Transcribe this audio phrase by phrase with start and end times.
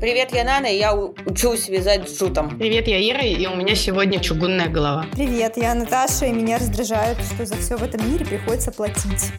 [0.00, 2.56] Привет, я Нана, и я учусь вязать с джутом.
[2.56, 5.06] Привет, я Ира, и у меня сегодня чугунная голова.
[5.10, 9.32] Привет, я Наташа, и меня раздражает, что за все в этом мире приходится платить.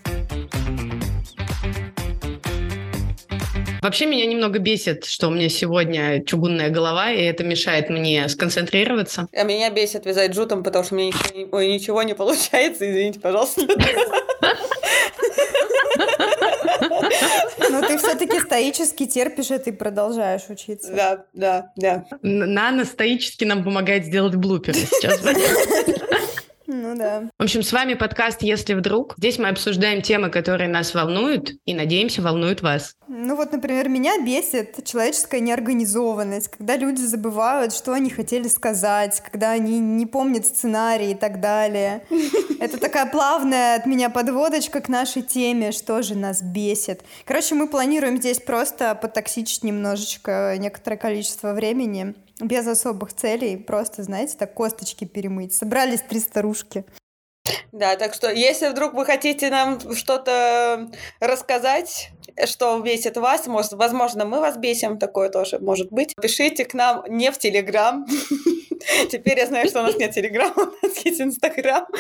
[3.82, 9.30] Вообще меня немного бесит, что у меня сегодня чугунная голова, и это мешает мне сконцентрироваться.
[9.32, 12.90] А меня бесит вязать джутом, потому что у меня ничего, ничего не получается.
[12.90, 13.62] Извините, пожалуйста.
[17.70, 20.92] Но ты все-таки стоически терпишь это и продолжаешь учиться.
[20.94, 22.06] Да, да, да.
[22.22, 25.22] Нана стоически нам помогает сделать блуперы сейчас.
[26.72, 27.24] Ну да.
[27.40, 29.16] В общем, с вами подкаст «Если вдруг».
[29.18, 32.96] Здесь мы обсуждаем темы, которые нас волнуют, и, надеемся, волнуют вас.
[33.08, 39.50] Ну вот, например, меня бесит человеческая неорганизованность, когда люди забывают, что они хотели сказать, когда
[39.50, 42.04] они не помнят сценарий и так далее.
[42.60, 47.02] Это такая плавная от меня подводочка к нашей теме, что же нас бесит.
[47.26, 54.38] Короче, мы планируем здесь просто потоксичить немножечко некоторое количество времени без особых целей, просто, знаете,
[54.38, 55.54] так косточки перемыть.
[55.54, 56.86] Собрались три старушки.
[57.72, 62.12] Да, так что если вдруг вы хотите нам что-то рассказать,
[62.46, 66.16] что бесит вас, может, возможно, мы вас бесим, такое тоже может быть.
[66.22, 68.06] Пишите к нам не в Телеграм.
[69.12, 71.86] Теперь я знаю, что у нас нет Телеграма, у нас есть Инстаграм.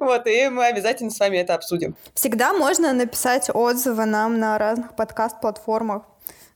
[0.00, 1.96] Вот, и мы обязательно с вами это обсудим.
[2.14, 6.04] Всегда можно написать отзывы нам на разных подкаст-платформах.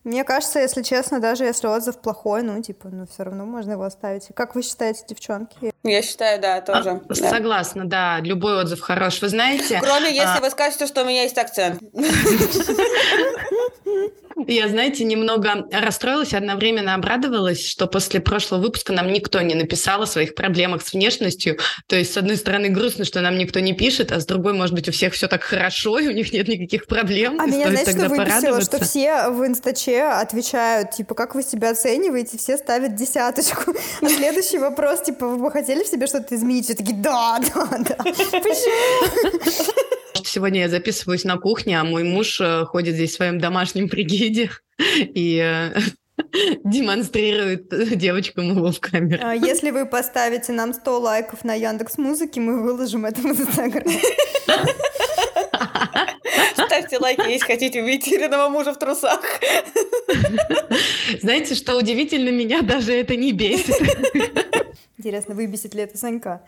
[0.05, 3.85] Мне кажется, если честно, даже если отзыв плохой, ну, типа, ну, все равно можно его
[3.85, 4.29] оставить.
[4.35, 5.72] Как вы считаете, девчонки?
[5.85, 6.91] Я считаю, да, тоже.
[6.91, 7.15] А, да.
[7.15, 9.21] Согласна, да, любой отзыв хорош.
[9.21, 9.81] Вы знаете...
[9.83, 10.41] Кроме если а...
[10.41, 11.81] вы скажете, что у меня есть акцент.
[14.47, 20.07] Я, знаете, немного расстроилась, одновременно обрадовалась, что после прошлого выпуска нам никто не написал о
[20.07, 21.59] своих проблемах с внешностью.
[21.87, 24.75] То есть, с одной стороны, грустно, что нам никто не пишет, а с другой, может
[24.75, 27.41] быть, у всех все так хорошо, и у них нет никаких проблем.
[27.41, 32.39] А меня, знаете, что выбесило, что все в инстаче отвечают, типа, как вы себя оцениваете,
[32.39, 33.75] все ставят десяточку.
[34.01, 36.67] А следующий вопрос, типа, вы бы хотели в себе что-то изменить?
[36.67, 37.97] Все такие, да, да, да.
[37.97, 39.41] Почему?
[40.25, 44.51] Сегодня я записываюсь на кухне, а мой муж э, ходит здесь в своем домашнем пригиде
[44.99, 45.79] и э,
[46.65, 47.69] демонстрирует
[47.99, 49.23] девочкам его в камеру.
[49.25, 53.93] А если вы поставите нам 100 лайков на Яндекс Музыке, мы выложим это в Инстаграм.
[56.55, 59.21] Ставьте лайки, если хотите увидеть Ириного мужа в трусах.
[61.21, 63.77] Знаете, что удивительно, меня даже это не бесит.
[65.03, 66.43] Интересно, выбесит ли это Санька?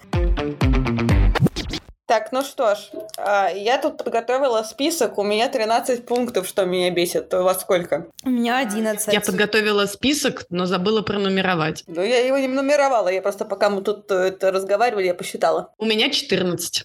[2.07, 6.93] Так, ну что ж, а, я тут подготовила список, у меня 13 пунктов, что меня
[6.93, 7.35] бесит.
[7.35, 8.07] У вас сколько?
[8.25, 9.13] У меня 11.
[9.13, 11.83] Я подготовила список, но забыла пронумеровать.
[11.89, 15.73] Ну, я его не нумеровала, я просто пока мы тут э, это разговаривали, я посчитала.
[15.79, 16.85] У меня 14.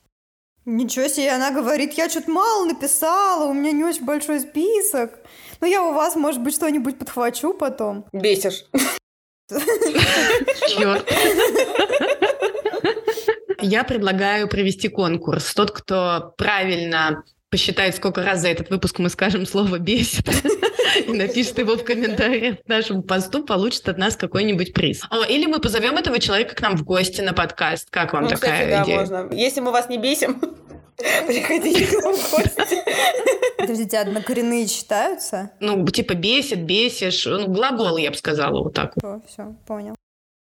[0.65, 5.19] Ничего себе, она говорит, я что-то мало написала, у меня не очень большой список.
[5.61, 8.05] Ну, я у вас, может быть, что-нибудь подхвачу потом.
[8.11, 8.65] Бесишь.
[9.49, 11.11] Черт.
[13.61, 15.53] Я предлагаю провести конкурс.
[15.53, 20.29] Тот, кто правильно посчитает, сколько раз за этот выпуск мы скажем слово «бесит»,
[21.07, 25.01] и напишет его в комментариях к нашему посту, получит от нас какой-нибудь приз.
[25.27, 27.89] Или мы позовем этого человека к нам в гости на подкаст.
[27.89, 29.05] Как вам ну, такая кстати, идея?
[29.05, 29.35] Да, можно.
[29.35, 30.41] Если мы вас не бесим,
[31.27, 32.77] приходите к нам в гости.
[33.57, 35.51] Подождите, однокоренные читаются?
[35.59, 37.25] Ну, типа бесит, бесишь.
[37.25, 38.93] Ну, глагол, я бы сказала, вот так.
[38.97, 39.95] Все, все, понял.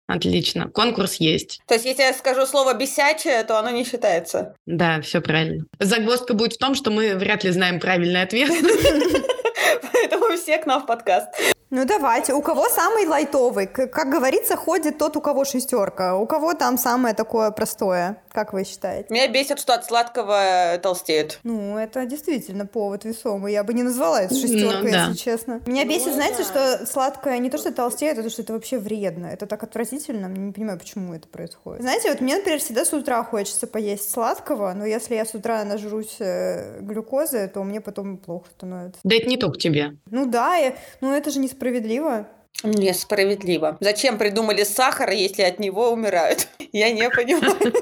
[0.07, 0.69] Отлично.
[0.69, 1.61] Конкурс есть.
[1.67, 4.56] То есть, если я скажу слово «бесячее», то оно не считается?
[4.67, 5.66] Да, все правильно.
[5.79, 8.51] Загвоздка будет в том, что мы вряд ли знаем правильный ответ.
[9.94, 11.29] Поэтому все к нам в подкаст.
[11.71, 12.33] Ну давайте.
[12.33, 13.65] У кого самый лайтовый?
[13.65, 16.15] Как говорится, ходит тот, у кого шестерка.
[16.15, 18.21] У кого там самое такое простое?
[18.31, 19.07] Как вы считаете?
[19.09, 21.39] Меня бесит, что от сладкого толстеют.
[21.43, 23.53] Ну, это действительно повод весомый.
[23.53, 25.07] Я бы не назвала это шестеркой, ну, да.
[25.07, 25.61] если честно.
[25.65, 28.77] Меня ну, бесит, знаете, что сладкое не то, что толстеет, а то, что это вообще
[28.77, 29.25] вредно.
[29.25, 30.27] Это так отвратительно.
[30.27, 31.81] Не понимаю, почему это происходит.
[31.81, 35.63] Знаете, вот мне, например, всегда с утра хочется поесть сладкого, но если я с утра
[35.63, 38.99] нажрусь э, глюкозы, то мне потом плохо становится.
[39.03, 39.97] Да это не только тебе.
[40.11, 42.25] Ну да, и, ну это же несправедливо Несправедливо?
[42.63, 43.78] Несправедливо.
[43.80, 46.48] Зачем придумали сахар, если от него умирают?
[46.74, 47.74] Я не понимаю.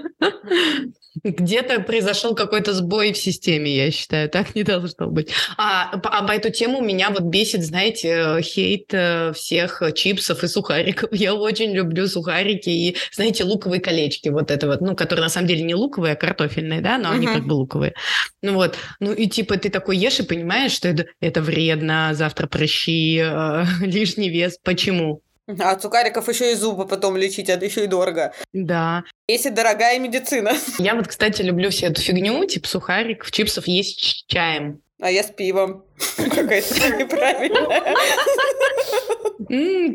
[1.23, 5.31] Где-то произошел какой-то сбой в системе, я считаю, так не должно быть.
[5.57, 11.09] А, а по эту тему меня вот бесит, знаете, хейт э, всех чипсов и сухариков.
[11.11, 15.47] Я очень люблю сухарики и, знаете, луковые колечки, вот это вот, ну, которые на самом
[15.47, 17.15] деле не луковые, а картофельные, да, но uh-huh.
[17.15, 17.93] они как бы луковые.
[18.41, 22.47] Ну вот, ну и типа ты такой ешь и понимаешь, что это, это вредно, завтра
[22.47, 24.57] прыщи, э, лишний вес.
[24.63, 25.21] Почему?
[25.59, 28.33] А от сухариков еще и зубы потом лечить, это еще и дорого.
[28.53, 29.03] Да.
[29.27, 30.53] Если дорогая медицина.
[30.79, 34.81] Я вот, кстати, люблю всю эту фигню, типа сухариков, чипсов есть с чаем.
[35.01, 35.83] а я с пивом.
[36.17, 37.95] Какая-то неправильная.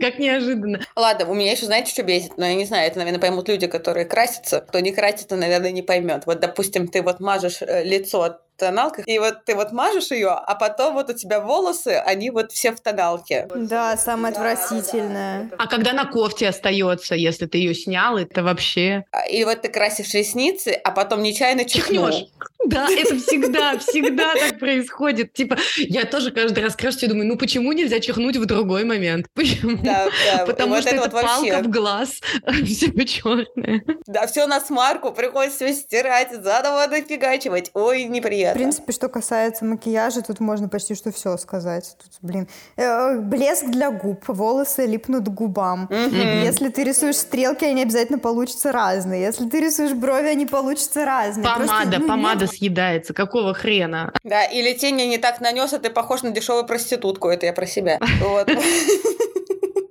[0.00, 0.80] Как неожиданно.
[0.96, 2.36] Ладно, у меня еще, знаете, что бесит?
[2.36, 4.60] Но я не знаю, это, наверное, поймут люди, которые красятся.
[4.60, 6.24] Кто не красится, наверное, не поймет.
[6.26, 10.54] Вот, допустим, ты вот мажешь э, лицо тоналках, и вот ты вот мажешь ее, а
[10.54, 13.48] потом вот у тебя волосы, они вот все в тоналке.
[13.54, 15.50] Да, самое отвратительное.
[15.58, 19.04] А когда на кофте остается, если ты ее снял, это вообще...
[19.10, 22.26] А, и вот ты красишь ресницы, а потом нечаянно чихнешь.
[22.66, 25.32] Да, это всегда, всегда так происходит.
[25.32, 29.26] Типа, я тоже каждый раз крашусь и думаю, ну почему нельзя чихнуть в другой момент?
[29.34, 29.76] Почему?
[29.82, 30.46] Да, да.
[30.46, 31.62] Потому вот что это, это вот палка вообще...
[31.62, 32.20] в глаз,
[32.64, 33.82] все черное.
[34.06, 37.70] Да, все на смарку, приходится все стирать, заново нафигачивать.
[37.74, 38.58] Ой, неприятно.
[38.58, 41.96] В принципе, что касается макияжа, тут можно почти что все сказать.
[41.98, 45.88] Тут, блин, э, блеск для губ, волосы липнут к губам.
[45.90, 46.44] Mm-hmm.
[46.44, 49.22] Если ты рисуешь стрелки, они обязательно получатся разные.
[49.22, 51.44] Если ты рисуешь брови, они получатся разные.
[51.44, 52.54] Помада, Просто, ну, помада нет...
[52.56, 53.14] съедается.
[53.14, 54.12] Какого хрена?
[54.24, 57.28] Да, или тени не так нанес, а ты похож на дешевую проститутку.
[57.28, 57.98] Это я про себя.
[58.20, 58.48] Вот.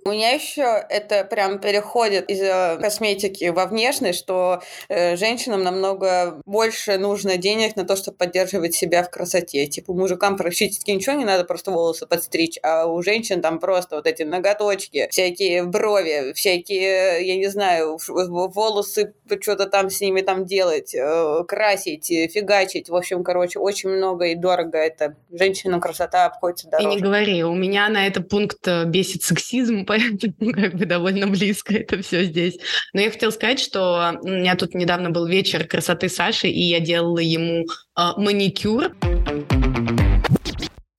[0.07, 6.43] У меня еще это прям переходит из э, косметики во внешность, что э, женщинам намного
[6.45, 9.65] больше нужно денег на то, чтобы поддерживать себя в красоте.
[9.65, 14.05] Типа мужикам практически ничего не надо, просто волосы подстричь, а у женщин там просто вот
[14.05, 20.93] эти ноготочки, всякие брови, всякие, я не знаю, волосы, что-то там с ними там делать,
[20.93, 22.89] э, красить, фигачить.
[22.89, 25.15] В общем, короче, очень много и дорого это.
[25.31, 26.91] Женщинам красота обходится дороже.
[26.91, 31.73] И не говори, у меня на этот пункт бесит сексизм, поэтому как бы довольно близко
[31.73, 32.57] это все здесь.
[32.93, 36.79] Но я хотела сказать, что у меня тут недавно был вечер красоты Саши, и я
[36.79, 38.95] делала ему э, маникюр.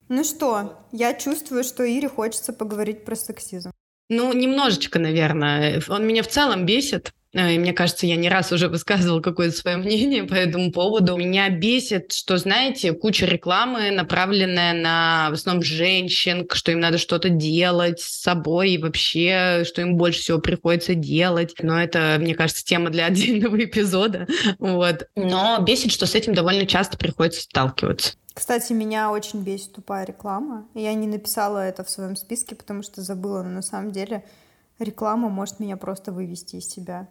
[0.09, 3.71] Ну что, я чувствую, что Ире хочется поговорить про сексизм.
[4.09, 5.81] Ну, немножечко, наверное.
[5.89, 7.11] Он меня в целом бесит.
[7.33, 11.17] Э, и мне кажется, я не раз уже высказывала какое-то свое мнение по этому поводу.
[11.17, 17.29] Меня бесит, что, знаете, куча рекламы, направленная на в основном женщин, что им надо что-то
[17.29, 21.55] делать с собой и вообще, что им больше всего приходится делать.
[21.61, 24.27] Но это, мне кажется, тема для отдельного эпизода.
[24.59, 25.07] Вот.
[25.15, 28.13] Но бесит, что с этим довольно часто приходится сталкиваться.
[28.33, 30.67] Кстати, меня очень бесит тупая реклама.
[30.75, 34.23] Я не написала это в своем списке, потому что забыла, но на самом деле
[34.77, 37.07] реклама может меня просто вывести из себя.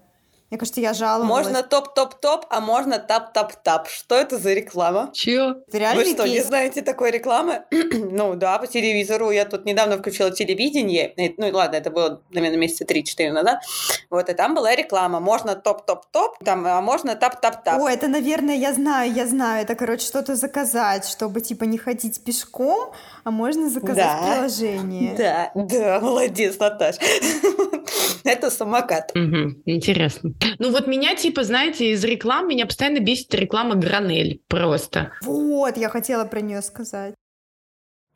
[0.50, 1.28] Мне кажется, я жаловалась.
[1.28, 3.88] Можно топ-топ-топ, а можно тап-тап-тап.
[3.88, 5.10] Что это за реклама?
[5.12, 5.56] Чё?
[5.72, 6.32] Вы что, кейс?
[6.32, 7.64] не знаете такой рекламы?
[7.70, 9.32] ну да, по телевизору.
[9.32, 11.14] Я тут недавно включила телевидение.
[11.36, 13.60] Ну ладно, это было, наверное, месяца 3-4 назад.
[14.08, 15.18] Вот, и там была реклама.
[15.18, 17.80] Можно топ-топ-топ, там, а можно тап-тап-тап.
[17.80, 19.64] О, это, наверное, я знаю, я знаю.
[19.64, 22.92] Это, короче, что-то заказать, чтобы, типа, не ходить пешком,
[23.24, 24.32] а можно заказать да.
[24.32, 25.14] приложение.
[25.16, 26.96] Да, да, молодец, Наташ.
[28.30, 29.12] это самокат.
[29.14, 30.32] Интересно.
[30.58, 35.12] Ну вот меня, типа, знаете, из реклам меня постоянно бесит реклама Гранель просто.
[35.22, 37.14] Вот, я хотела про нее сказать.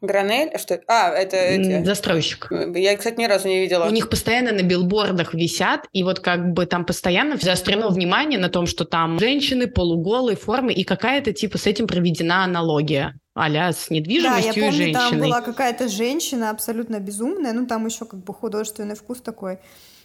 [0.00, 0.50] Гранель?
[0.58, 0.80] Что?
[0.86, 1.84] А, это эти...
[1.84, 2.50] Застройщик.
[2.74, 3.86] Я, кстати, ни разу не видела.
[3.86, 8.48] У них постоянно на билбордах висят, и вот как бы там постоянно заострено внимание на
[8.48, 13.90] том, что там женщины полуголые формы, и какая-то типа с этим проведена аналогия а с
[13.90, 15.10] недвижимостью да, я помню, и женщиной.
[15.10, 19.58] там была какая-то женщина абсолютно безумная, ну там еще как бы художественный вкус такой.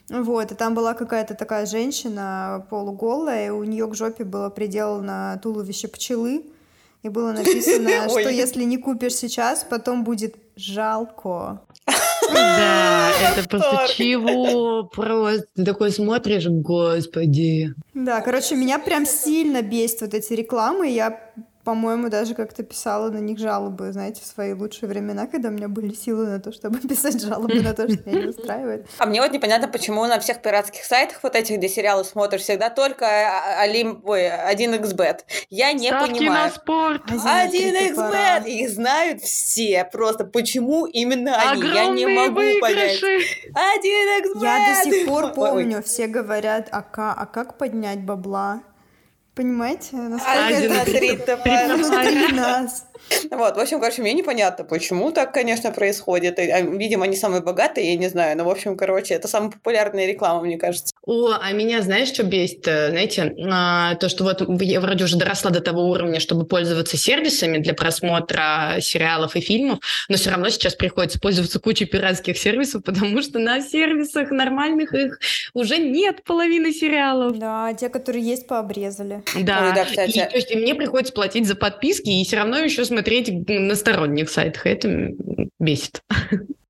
[0.09, 5.39] Вот, и там была какая-то такая женщина полуголая, и у нее к жопе было приделано
[5.41, 6.45] туловище пчелы,
[7.01, 11.61] и было написано, что если не купишь сейчас, потом будет жалко.
[12.33, 14.83] Да, это просто чего?
[14.83, 17.73] Просто такой смотришь, господи.
[17.93, 20.89] Да, короче, меня прям сильно бесит вот эти рекламы.
[20.89, 21.19] Я
[21.65, 25.67] по-моему, даже как-то писала на них жалобы, знаете, в свои лучшие времена, когда у меня
[25.67, 28.85] были силы на то, чтобы писать жалобы на то, что меня не устраивает.
[28.99, 32.69] А мне вот непонятно, почему на всех пиратских сайтах вот этих, где сериалы смотришь, всегда
[32.69, 33.07] только
[33.59, 35.21] Алим, ой, 1xbet.
[35.49, 36.49] Я не Ставки понимаю.
[36.49, 37.01] на спорт.
[37.09, 38.47] 1xbet!
[38.47, 39.89] Их знают все.
[39.91, 41.63] Просто почему именно они?
[41.63, 43.01] Я не могу понять.
[43.01, 44.43] 1xbet!
[44.43, 48.61] Я до сих пор помню, все говорят, а, а как поднять бабла?
[49.35, 49.97] Понимаете?
[49.97, 52.85] Насколько Один это внутри нас.
[53.29, 56.39] Вот, в общем, короче, мне непонятно, почему так, конечно, происходит.
[56.39, 58.37] А, видимо, они самые богатые, я не знаю.
[58.37, 60.94] Но, в общем, короче, это самая популярная реклама, мне кажется.
[61.05, 62.67] О, а меня знаешь, что бесит?
[62.67, 66.97] Э, знаете, а, то, что вот я вроде уже доросла до того уровня, чтобы пользоваться
[66.97, 72.83] сервисами для просмотра сериалов и фильмов, но все равно сейчас приходится пользоваться кучей пиратских сервисов,
[72.85, 75.19] потому что на сервисах нормальных их
[75.53, 77.37] уже нет половины сериалов.
[77.37, 79.23] Да, те, которые есть, пообрезали.
[79.35, 80.17] Да, да кстати.
[80.17, 83.75] И, то есть и мне приходится платить за подписки и все равно еще смотреть на
[83.75, 84.65] сторонних сайтах.
[84.65, 85.11] Это
[85.59, 86.01] бесит.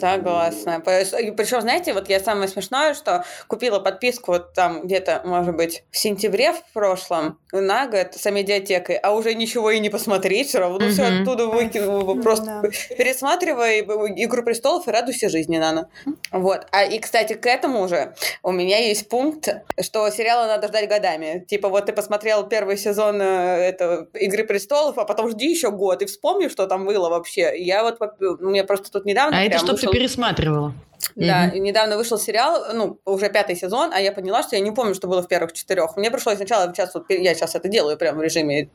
[0.00, 0.80] Согласна.
[0.80, 5.98] Причем, знаете, вот я самое смешное, что купила подписку вот там где-то, может быть, в
[5.98, 10.88] сентябре в прошлом на год с медиатекой, а уже ничего и не посмотреть, все равно
[10.88, 12.14] все оттуда выкинула.
[12.22, 12.62] Просто
[12.96, 15.90] пересматривай «Игру престолов» и радуйся жизни, Нана.
[16.32, 16.66] Вот.
[16.70, 21.44] А и, кстати, к этому уже у меня есть пункт, что сериалы надо ждать годами.
[21.46, 26.00] Типа вот ты посмотрел первый сезон э, этого «Игры престолов», а потом жди еще год
[26.00, 27.52] и вспомни, что там было вообще.
[27.58, 29.90] Я вот, у меня просто тут недавно а это что вышел...
[29.90, 30.74] ты пересматривала?
[31.16, 31.58] Да, mm-hmm.
[31.58, 35.06] недавно вышел сериал, ну, уже пятый сезон, а я поняла, что я не помню, что
[35.06, 35.96] было в первых четырех.
[35.96, 38.70] Мне пришлось сначала, сейчас вот, я сейчас это делаю прямо в режиме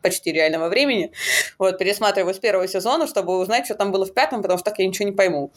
[0.00, 1.12] почти реального времени,
[1.58, 4.78] вот, пересматриваю с первого сезона, чтобы узнать, что там было в пятом, потому что так
[4.78, 5.52] я ничего не пойму.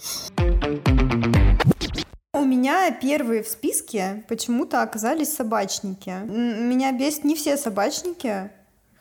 [2.33, 6.09] У меня первые в списке почему-то оказались собачники.
[6.25, 8.51] Меня бесит не все собачники,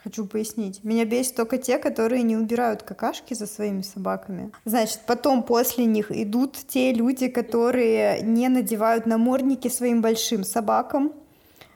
[0.03, 0.83] Хочу пояснить.
[0.83, 4.51] Меня бесит только те, которые не убирают какашки за своими собаками.
[4.65, 11.13] Значит, потом после них идут те люди, которые не надевают намордники своим большим собакам.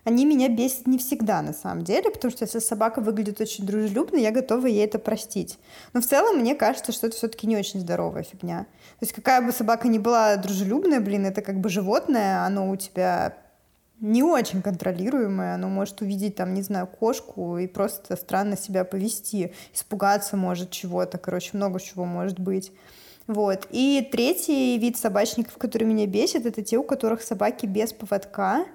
[0.05, 4.17] Они меня бесят не всегда, на самом деле, потому что если собака выглядит очень дружелюбно,
[4.17, 5.59] я готова ей это простить.
[5.93, 8.67] Но в целом мне кажется, что это все-таки не очень здоровая фигня.
[8.99, 12.77] То есть какая бы собака ни была дружелюбная, блин, это как бы животное, оно у
[12.77, 13.35] тебя
[14.01, 19.53] не очень контролируемое, оно может увидеть там, не знаю, кошку и просто странно себя повести,
[19.73, 22.73] испугаться может чего-то, короче, много чего может быть.
[23.27, 23.67] Вот.
[23.71, 28.67] И третий вид собачников, который меня бесит, это те, у которых собаки без поводка,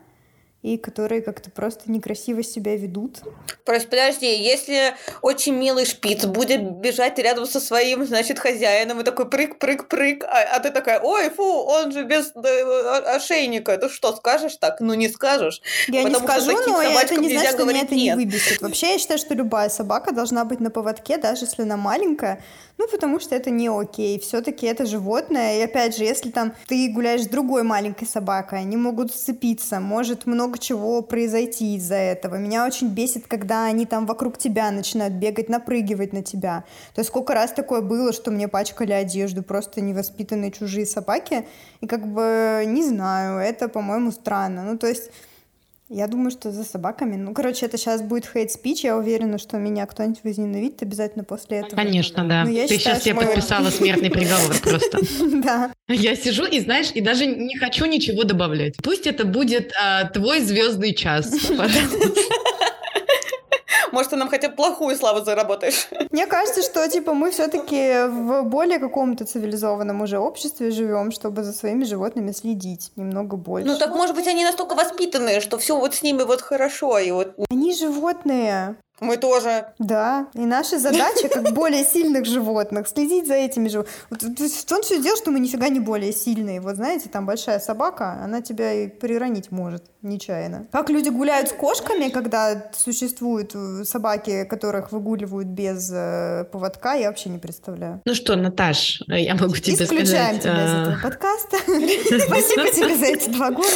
[0.62, 3.20] и которые как-то просто некрасиво себя ведут.
[3.64, 9.30] Просто подожди, если очень милый шпиц будет бежать рядом со своим, значит, хозяином, и такой
[9.30, 14.58] прыг-прыг-прыг, а, а ты такая, ой, фу, он же без э, ошейника, ты что, скажешь
[14.58, 14.82] так?
[14.82, 15.62] Ну, не скажешь.
[15.88, 18.18] Я не скажу, но это не значит, что меня это нет.
[18.18, 18.62] не выбесит.
[18.62, 22.44] Вообще, я считаю, что любая собака должна быть на поводке, даже если она маленькая,
[22.80, 24.18] ну, потому что это не окей.
[24.22, 25.60] Все-таки это животное.
[25.60, 30.26] И опять же, если там ты гуляешь с другой маленькой собакой, они могут сцепиться, может
[30.26, 32.36] много чего произойти из-за этого.
[32.36, 36.64] Меня очень бесит, когда они там вокруг тебя начинают бегать, напрыгивать на тебя.
[36.96, 41.46] То есть сколько раз такое было, что мне пачкали одежду, просто невоспитанные чужие собаки.
[41.82, 44.64] И как бы, не знаю, это, по-моему, странно.
[44.64, 45.12] Ну, то есть
[45.90, 47.16] я думаю, что за собаками.
[47.16, 48.84] Ну, короче, это сейчас будет хейт-спич.
[48.84, 51.76] Я уверена, что меня кто-нибудь возненавидит обязательно после этого.
[51.76, 52.44] Конечно, да.
[52.44, 53.26] Но я Ты считаю, сейчас себе мой...
[53.26, 55.00] подписала смертный приговор просто.
[55.42, 55.72] Да.
[55.88, 58.76] Я сижу и, знаешь, и даже не хочу ничего добавлять.
[58.84, 61.34] Пусть это будет а, твой звездный час.
[63.92, 65.90] Может, ты нам хотя бы плохую славу заработаешь.
[66.12, 71.54] Мне кажется, что, типа, мы все-таки в более каком-то цивилизованном уже обществе живем, чтобы за
[71.54, 73.68] своими животными следить немного больше.
[73.68, 77.12] Ну, так, может быть, они настолько воспитанные, что все вот с ними вот хорошо, и
[77.12, 77.34] вот...
[77.50, 78.76] Они животные.
[79.02, 79.66] Мы тоже.
[79.80, 80.28] Да.
[80.34, 83.94] И наша задача, как более сильных животных, следить за этими животными.
[84.10, 86.62] Вот, в том все дело, что мы нифига не более сильные.
[86.62, 90.68] Вот знаете, там большая собака, она тебя и приронить может нечаянно.
[90.72, 97.08] Как люди гуляют с кошками, когда существуют э, собаки, которых выгуливают без э, поводка, я
[97.08, 98.02] вообще не представляю.
[98.06, 100.42] Ну что, Наташ, я могу тебе Исключаем сказать...
[100.42, 101.58] тебя из этого подкаста.
[102.28, 103.70] Спасибо тебе за эти два года.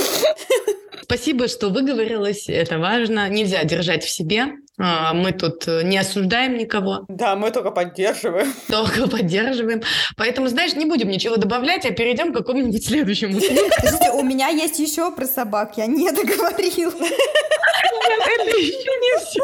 [1.01, 3.27] Спасибо, что выговорилась, это важно.
[3.30, 4.46] Нельзя держать в себе.
[4.80, 7.06] А, мы тут э, не осуждаем никого.
[7.08, 8.51] Да, мы только поддерживаем.
[8.68, 9.84] Только поддерживаем.
[10.18, 13.34] Поэтому, знаешь, не будем ничего добавлять, а перейдем к какому-нибудь следующему
[13.75, 16.92] Подождите, у меня есть еще про собак, я не договорила.
[16.94, 19.44] Это еще не все.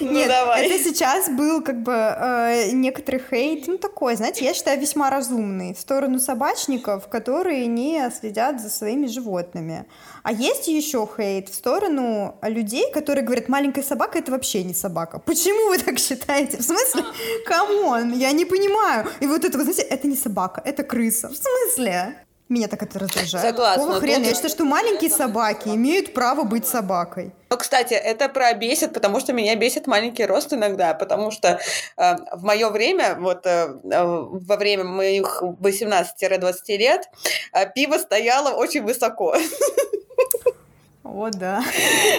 [0.00, 0.66] Ну, Нет, давай.
[0.66, 5.74] это сейчас был как бы э, некоторый хейт, ну такой, знаете, я считаю весьма разумный
[5.74, 9.86] в сторону собачников, которые не следят за своими животными.
[10.22, 15.18] А есть еще хейт в сторону людей, которые говорят, маленькая собака это вообще не собака.
[15.18, 16.58] Почему вы так считаете?
[16.58, 17.04] В смысле?
[17.46, 19.08] Come on, я не понимаю.
[19.20, 21.28] И вот это, вы знаете, это не собака, это крыса.
[21.28, 22.16] В смысле?
[22.48, 23.46] Меня так это раздражает.
[23.46, 23.82] Согласна.
[23.82, 24.24] Какого хрена?
[24.24, 27.32] Я считаю, что маленькие собаки имеют право быть собакой.
[27.48, 31.58] Ну, кстати, это про бесит, потому что меня бесит маленький рост иногда, потому что
[31.96, 37.08] э, в мое время, вот э, во время моих 18-20 лет,
[37.54, 39.34] э, пиво стояло очень высоко.
[41.12, 41.62] О, да.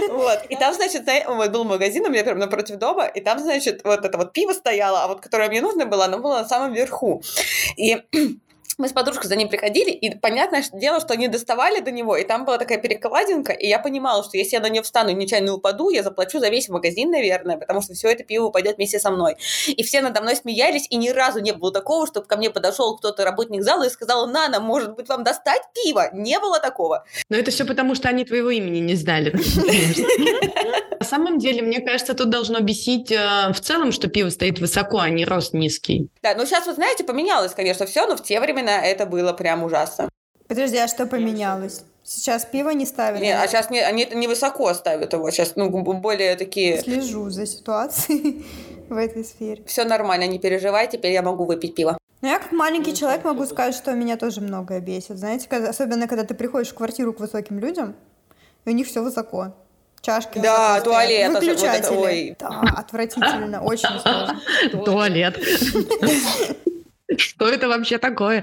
[0.10, 0.46] Вот.
[0.50, 4.06] И там, значит, вот был магазин у меня прямо напротив дома, и там, значит, вот
[4.06, 7.24] это вот пиво стояло, а вот которое мне нужно было, оно было на самом верху.
[7.76, 8.04] И
[8.78, 12.24] мы с подружкой за ним приходили, и понятное дело, что они доставали до него, и
[12.24, 15.54] там была такая перекладинка, и я понимала, что если я на нее встану и нечаянно
[15.54, 19.12] упаду, я заплачу за весь магазин, наверное, потому что все это пиво упадет вместе со
[19.12, 19.36] мной.
[19.68, 22.98] И все надо мной смеялись, и ни разу не было такого, чтобы ко мне подошел
[22.98, 26.10] кто-то, работник зала, и сказал, Нана, может быть, вам достать пиво?
[26.14, 27.06] Не было такого.
[27.30, 29.34] Но это все потому, что они твоего имени не знали.
[31.00, 35.00] На самом деле, мне кажется, тут должно бесить э, в целом, что пиво стоит высоко,
[35.00, 36.10] а не рост низкий.
[36.22, 39.34] Да, ну сейчас, вы знаете, поменялось, конечно, все, но в те времена времена это было
[39.34, 40.10] прям ужасно.
[40.48, 41.84] Подожди, а что поменялось?
[42.04, 43.22] Сейчас пиво не ставят?
[43.22, 45.32] Не, а сейчас не, они не высоко ставят его.
[45.32, 46.80] Сейчас ну, более такие...
[46.82, 48.46] Слежу за ситуацией
[48.90, 49.64] в этой сфере.
[49.66, 51.98] Все нормально, не переживай, теперь я могу выпить пиво.
[52.22, 55.18] Ну, я как маленький человек могу сказать, что меня тоже многое бесит.
[55.18, 57.96] Знаете, когда, особенно когда ты приходишь в квартиру к высоким людям,
[58.66, 59.56] и у них все высоко.
[60.02, 61.32] Чашки Да, туалет.
[61.32, 61.68] Выключатели.
[61.68, 62.36] Вот это, ой.
[62.38, 64.42] Да, отвратительно, очень сложно.
[64.86, 65.40] Туалет.
[67.18, 68.42] Что это вообще такое?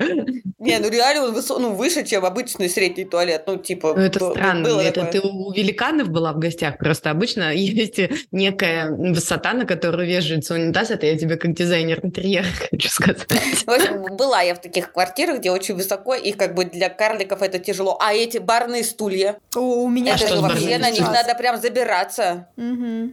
[0.59, 1.59] Не, ну реально он высо...
[1.59, 3.45] ну, выше, чем обычный средний туалет.
[3.47, 3.95] Ну, типа...
[3.97, 4.69] Ну, это странно.
[4.69, 5.21] Было это такое.
[5.21, 6.79] ты у великанов была в гостях.
[6.79, 7.99] Просто обычно есть
[8.31, 10.91] некая высота, на которую вешается унитаз.
[10.91, 13.27] Это я тебе как дизайнер интерьера хочу сказать.
[13.65, 17.43] В общем, была я в таких квартирах, где очень высоко, и как бы для карликов
[17.43, 17.99] это тяжело.
[18.01, 19.39] А эти барные стулья...
[19.57, 22.49] У меня это же вообще на них надо прям забираться.
[22.57, 23.13] Угу.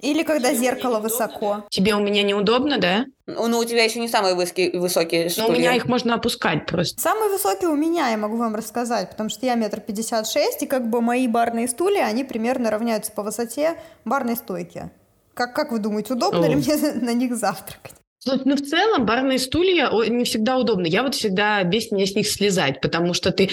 [0.00, 1.64] Или когда зеркало высоко.
[1.70, 3.06] Тебе у меня неудобно, да?
[3.26, 7.00] Ну, у тебя еще не самые высокие, высокие Но у меня их можно опускать просто.
[7.00, 10.66] Самые высокие у меня, я могу вам рассказать, потому что я метр пятьдесят шесть, и
[10.66, 14.90] как бы мои барные стулья, они примерно равняются по высоте барной стойки.
[15.34, 16.48] Как, как вы думаете, удобно О.
[16.48, 17.94] ли мне на них завтракать?
[18.26, 20.86] Ну, в целом, барные стулья не всегда удобны.
[20.86, 23.50] Я вот всегда без меня с них слезать, потому что ты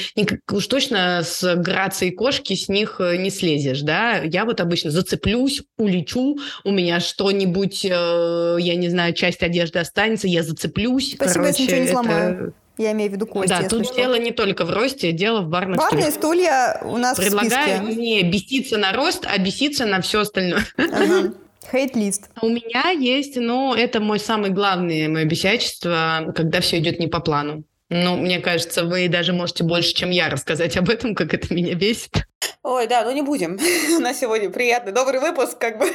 [0.51, 4.21] уж точно с грацией кошки с них э, не слезешь, да.
[4.23, 10.27] Я вот обычно зацеплюсь, улечу, у меня что-нибудь, э, я не знаю, часть одежды останется,
[10.27, 11.13] я зацеплюсь.
[11.13, 11.93] Спасибо, Короче, я ничего не это...
[11.93, 12.53] сломаю.
[12.77, 13.49] Я имею в виду кости.
[13.49, 13.95] Да, тут что.
[13.95, 18.01] дело не только в росте, дело в барных Барные стулья у нас Предлагаю в списке.
[18.01, 20.65] не беситься на рост, а беситься на все остальное.
[20.77, 21.33] Ага.
[21.71, 22.29] Хейт-лист.
[22.41, 27.19] У меня есть, ну, это мой самый главный мое бесячество, когда все идет не по
[27.19, 27.63] плану.
[27.89, 31.75] Ну, мне кажется, вы даже можете больше, чем я, рассказать об этом, как это меня
[31.75, 32.25] бесит.
[32.63, 33.59] Ой, да, ну не будем.
[33.99, 35.91] На сегодня приятный, добрый выпуск, как бы.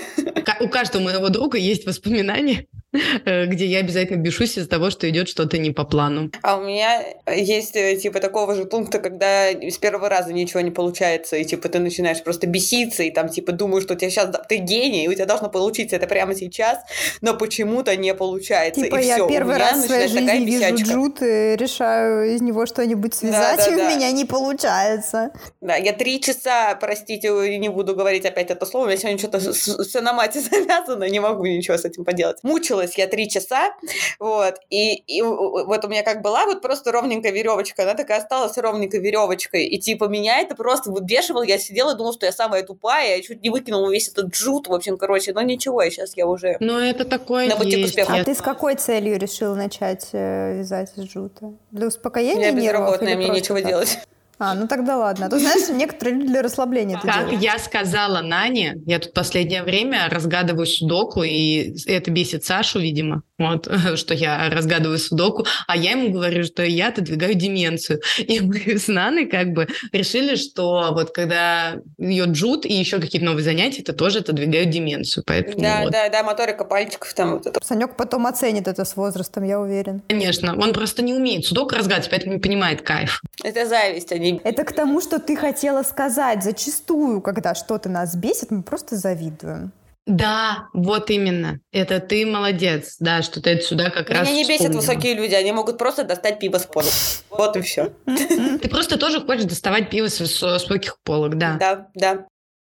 [0.61, 5.59] У каждого моего друга есть воспоминания где я обязательно бешусь из-за того, что идет что-то
[5.59, 6.31] не по плану.
[6.43, 10.71] А у меня есть э, типа такого же пункта, когда с первого раза ничего не
[10.71, 14.35] получается, и типа ты начинаешь просто беситься, и там типа думаешь, что у тебя сейчас
[14.49, 16.79] ты гений, и у тебя должно получиться это прямо сейчас,
[17.21, 18.83] но почему-то не получается.
[18.83, 19.29] Типа и я все.
[19.29, 23.73] первый раз в своей жизни вижу джут и решаю из него что-нибудь связать, да, да,
[23.75, 23.87] и да.
[23.87, 25.31] у меня не получается.
[25.61, 29.53] Да, я три часа, простите, не буду говорить опять это слово, у меня сегодня что-то
[29.53, 32.39] все на мате завязано, не могу ничего с этим поделать.
[32.43, 33.73] Мучилась мучилась я три часа,
[34.19, 38.57] вот, и, и вот у меня как была вот просто ровненькая веревочка, она такая осталась
[38.57, 42.63] ровненькой веревочкой, и типа меня это просто выбешивало, я сидела и думала, что я самая
[42.63, 46.17] тупая, я чуть не выкинула весь этот джут, в общем, короче, но ничего, и сейчас
[46.17, 46.57] я уже...
[46.61, 47.83] Ну, это такое на пути есть.
[47.83, 48.13] к успеху.
[48.13, 51.53] А ты с какой целью решила начать э, вязать из джута?
[51.71, 53.69] Для успокоения Я безработная, мне нечего так?
[53.69, 53.99] делать.
[54.39, 55.27] А, ну тогда ладно.
[55.27, 57.43] А то знаешь, некоторые люди для расслабления это Как делают.
[57.43, 63.69] я сказала Нане, я тут последнее время разгадываю судоку, и это бесит Сашу, видимо, вот,
[63.97, 68.01] что я разгадываю судоку, а я ему говорю, что я отодвигаю деменцию.
[68.19, 73.27] И мы с Наной как бы решили, что вот когда ее джут и еще какие-то
[73.27, 75.25] новые занятия, это тоже отодвигают деменцию.
[75.27, 75.93] Поэтому да, вот.
[75.93, 77.33] да, да, моторика пальчиков там.
[77.33, 77.61] Вот это.
[77.65, 80.03] Санек потом оценит это с возрастом, я уверен.
[80.09, 83.21] Конечно, он просто не умеет судоку разгадывать, поэтому не понимает кайф.
[83.43, 84.28] Это зависть, они не...
[84.45, 86.43] Это к тому, что ты хотела сказать.
[86.43, 89.73] Зачастую, когда что-то нас бесит, мы просто завидуем.
[90.09, 91.61] Да, вот именно.
[91.71, 95.53] Это ты молодец, да, что ты сюда как Меня раз не бесят высокие люди, они
[95.53, 96.89] могут просто достать пиво с пола.
[97.29, 97.93] Вот и все.
[98.07, 101.59] Ты просто тоже хочешь доставать пиво с высоких полок, да.
[101.61, 102.27] Да, да.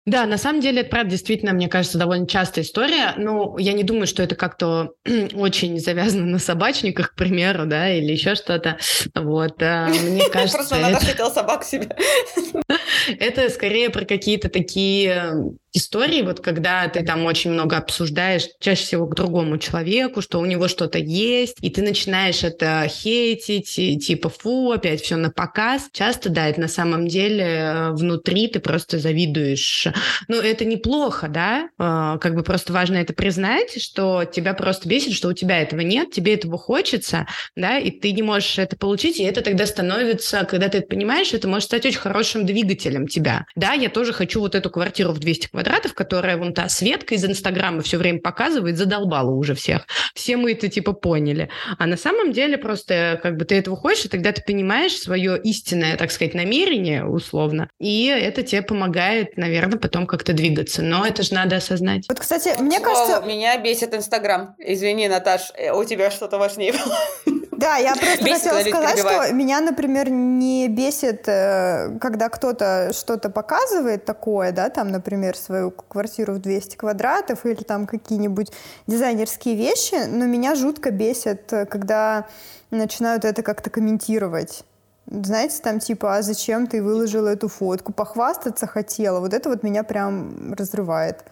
[0.08, 3.12] Да, на самом деле, это правда действительно, мне кажется, довольно частая история.
[3.18, 4.94] Ну, я не думаю, что это как-то
[5.34, 8.78] очень завязано на собачниках, к примеру, да, или еще что-то.
[9.14, 10.56] Вот, а, мне кажется...
[10.56, 11.94] Просто надо хотел собак себе.
[13.18, 15.34] Это скорее про какие-то такие
[15.78, 20.44] истории, вот когда ты там очень много обсуждаешь, чаще всего к другому человеку, что у
[20.44, 25.88] него что-то есть, и ты начинаешь это хейтить, и, типа, фу, опять все на показ.
[25.92, 29.88] Часто, да, это на самом деле э, внутри ты просто завидуешь.
[30.28, 35.14] Ну, это неплохо, да, э, как бы просто важно это признать, что тебя просто бесит,
[35.14, 39.18] что у тебя этого нет, тебе этого хочется, да, и ты не можешь это получить,
[39.18, 43.46] и это тогда становится, когда ты это понимаешь, это может стать очень хорошим двигателем тебя.
[43.56, 47.24] Да, я тоже хочу вот эту квартиру в 200 квадратов, которая вон та Светка из
[47.24, 49.86] Инстаграма все время показывает, задолбала уже всех.
[50.14, 51.48] Все мы это типа поняли.
[51.78, 55.38] А на самом деле просто как бы ты этого хочешь, и тогда ты понимаешь свое
[55.38, 60.82] истинное, так сказать, намерение условно, и это тебе помогает, наверное, потом как-то двигаться.
[60.82, 62.06] Но это же надо осознать.
[62.08, 63.22] Вот, кстати, мне кажется...
[63.26, 64.54] Меня бесит Инстаграм.
[64.58, 67.47] Извини, Наташ, э, у тебя что-то важнее было.
[67.58, 73.30] Да, я просто Бесит, хотела сказать, что меня, например, не бесит, э, когда кто-то что-то
[73.30, 78.52] показывает такое, да, там, например, свою квартиру в 200 квадратов или там какие-нибудь
[78.86, 82.26] дизайнерские вещи, но меня жутко бесит, э, когда
[82.70, 84.62] начинают это как-то комментировать.
[85.10, 87.92] Знаете, там типа, а зачем ты выложила эту фотку?
[87.92, 89.18] Похвастаться хотела.
[89.18, 91.24] Вот это вот меня прям разрывает.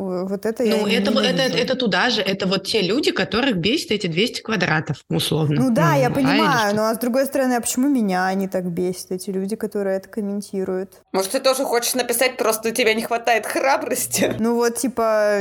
[0.00, 1.58] Вот это я Ну, это, вот- это, ненавижу.
[1.58, 5.60] это туда же, это вот те люди, которых бесит эти 200 квадратов, условно.
[5.62, 8.70] Ну да, я а понимаю, ну а с другой стороны, а почему меня они так
[8.70, 11.02] бесят, эти люди, которые это комментируют?
[11.12, 14.34] Может, ты тоже хочешь написать, просто у тебя не хватает храбрости?
[14.38, 15.40] Ну вот, типа,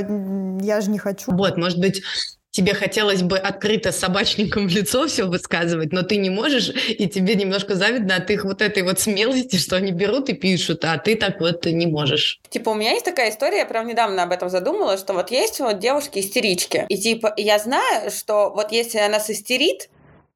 [0.62, 1.32] я же не хочу.
[1.32, 2.02] Вот, может быть,
[2.52, 7.36] тебе хотелось бы открыто собачником в лицо все высказывать, но ты не можешь, и тебе
[7.36, 11.16] немножко завидно от их вот этой вот смелости, что они берут и пишут, а ты
[11.16, 12.40] так вот не можешь.
[12.50, 15.60] Типа, у меня есть такая история, я прям недавно об этом задумалась, что вот есть
[15.60, 16.86] вот девушки-истерички.
[16.90, 19.90] И типа, я знаю, что вот если она систерит,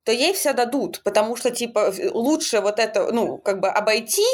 [0.03, 4.25] то ей все дадут, потому что, типа, лучше вот это, ну, как бы обойти,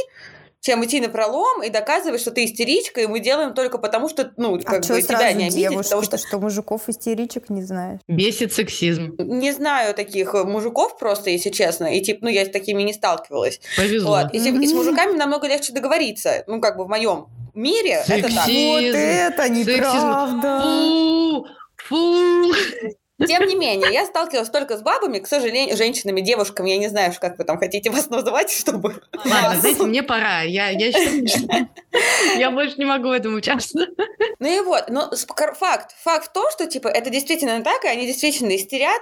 [0.62, 4.32] чем идти на пролом и доказывать, что ты истеричка, и мы делаем только потому, что,
[4.38, 8.00] ну, А как бы тебя не обидеть, потому что что, мужиков истеричек не знаешь?
[8.08, 9.16] Бесит сексизм.
[9.18, 12.94] не знаю таких э, мужиков просто, если честно, и типа, ну, я с такими не
[12.94, 13.62] сталкивалась.
[13.78, 14.18] Повезло.
[14.22, 14.34] Вот.
[14.34, 18.24] И, типа, и с мужиками намного легче договориться, ну, как бы в моем мире это
[18.24, 18.46] так.
[18.46, 18.70] Сексизм.
[18.70, 19.72] Вот это Сексизм.
[19.72, 20.62] неправда!
[20.62, 21.46] Фу!
[21.88, 22.54] Фу!
[23.28, 27.14] Тем не менее, я сталкивалась только с бабами, к сожалению, женщинами, девушками, я не знаю,
[27.20, 29.02] как вы там хотите вас называть, чтобы...
[29.26, 30.42] Ладно, знаете, мне пора.
[30.42, 30.90] Я, я,
[32.38, 33.90] я больше не могу в этом участвовать.
[34.40, 35.12] Ну и вот, но
[35.56, 39.02] факт, факт в том, что, типа, это действительно так, и они действительно истерят,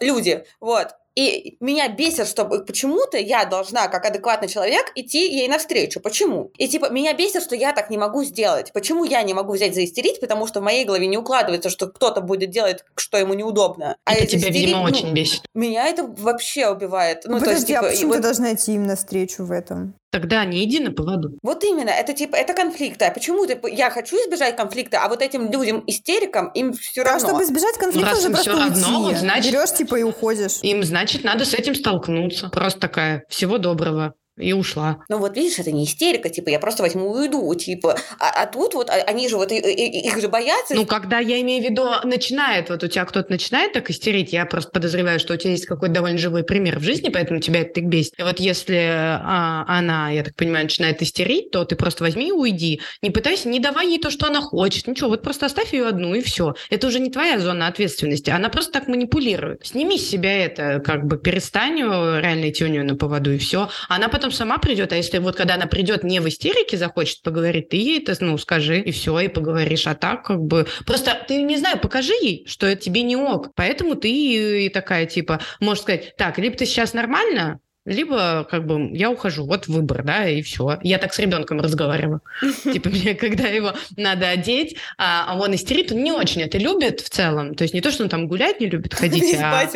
[0.00, 0.88] люди, вот.
[1.16, 5.98] И меня бесит, что почему-то я должна, как адекватный человек, идти ей навстречу.
[6.00, 6.52] Почему?
[6.58, 8.70] И типа, меня бесит, что я так не могу сделать.
[8.74, 10.20] Почему я не могу взять заистерить?
[10.20, 13.96] Потому что в моей голове не укладывается, что кто-то будет делать, что ему неудобно.
[14.04, 15.40] А Это тебя, видимо, ну, очень бесит.
[15.54, 17.22] Меня это вообще убивает.
[17.24, 19.52] Ну, то есть, Подожди, а типа, и почему вот- ты должна идти им навстречу в
[19.52, 19.94] этом?
[20.16, 21.38] Тогда не иди на поводу.
[21.42, 23.04] Вот именно, это типа, это конфликты.
[23.04, 27.04] А почему ты, я хочу избежать конфликта, а вот этим людям, истерикам, им все А
[27.04, 27.28] равно.
[27.28, 28.66] чтобы избежать конфликта, раз им просто равно,
[29.00, 29.10] уйти.
[29.12, 30.60] вот значит- Берешь, типа, и уходишь.
[30.62, 32.48] Им, значит, надо с этим столкнуться.
[32.48, 34.14] Просто такая, всего доброго.
[34.38, 34.98] И ушла.
[35.08, 37.96] Ну вот видишь, это не истерика, типа, я просто возьму и уйду, типа.
[38.18, 40.74] А, а тут вот а- они же вот, и- и- их же боятся.
[40.74, 44.44] Ну, когда я имею в виду, начинает, вот у тебя кто-то начинает так истерить, я
[44.46, 47.74] просто подозреваю, что у тебя есть какой-то довольно живой пример в жизни, поэтому тебя это
[47.74, 48.12] так бесит.
[48.18, 52.32] И вот если а, она, я так понимаю, начинает истерить, то ты просто возьми и
[52.32, 52.80] уйди.
[53.02, 54.86] Не пытайся, не давай ей то, что она хочет.
[54.86, 56.54] Ничего, вот просто оставь ее одну, и все.
[56.70, 58.30] Это уже не твоя зона ответственности.
[58.30, 59.66] Она просто так манипулирует.
[59.66, 63.38] Сними с себя это, как бы перестань э, реально идти у нее на поводу, и
[63.38, 63.68] все.
[63.88, 67.68] Она потом сама придет, а если вот когда она придет не в истерике захочет поговорить,
[67.68, 69.86] ты ей это, ну, скажи, и все, и поговоришь.
[69.86, 73.50] А так, как бы, просто ты, не знаю, покажи ей, что это тебе не ок.
[73.54, 78.90] Поэтому ты и, такая, типа, можешь сказать, так, либо ты сейчас нормально, либо как бы
[78.92, 80.78] я ухожу, вот выбор, да, и все.
[80.82, 82.20] Я так с ребенком разговариваю.
[82.64, 87.00] Типа мне, когда его надо одеть, а а он истерит, он не очень это любит
[87.00, 87.54] в целом.
[87.54, 89.68] То есть не то, что он там гулять не любит ходить, а...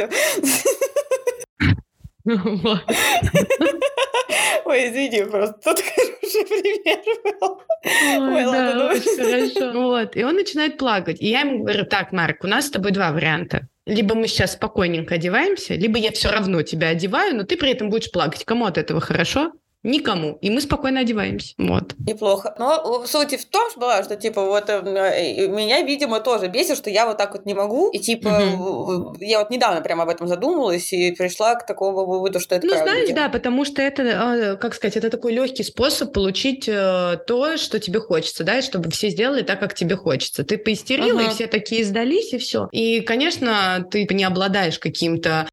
[4.64, 6.98] Ой, извини, просто тут хороший пример
[7.40, 7.60] был.
[7.84, 9.72] Ой, Ой, ладно, да, очень хорошо.
[9.80, 11.20] Вот, и он начинает плакать.
[11.20, 13.68] И я ему говорю, так, Марк, у нас с тобой два варианта.
[13.86, 17.90] Либо мы сейчас спокойненько одеваемся, либо я все равно тебя одеваю, но ты при этом
[17.90, 18.44] будешь плакать.
[18.44, 19.52] Кому от этого хорошо?
[19.82, 20.36] Никому.
[20.42, 21.54] И мы спокойно одеваемся.
[21.56, 21.94] Вот.
[22.06, 22.54] Неплохо.
[22.58, 26.76] Но суть в том, что была, что, типа, вот э, э, меня, видимо, тоже бесит,
[26.76, 27.88] что я вот так вот не могу.
[27.90, 32.40] И, типа, э, я вот недавно прямо об этом задумалась и пришла к такому выводу,
[32.40, 33.20] что это Ну, правда знаешь, дело.
[33.20, 37.80] да, потому что это, э, как сказать, это такой легкий способ получить э, то, что
[37.80, 40.44] тебе хочется, да, и чтобы все сделали так, как тебе хочется.
[40.44, 41.30] Ты поистерила, Ага.
[41.30, 42.68] и все такие сдались, и все.
[42.72, 45.48] И, конечно, ты не обладаешь каким-то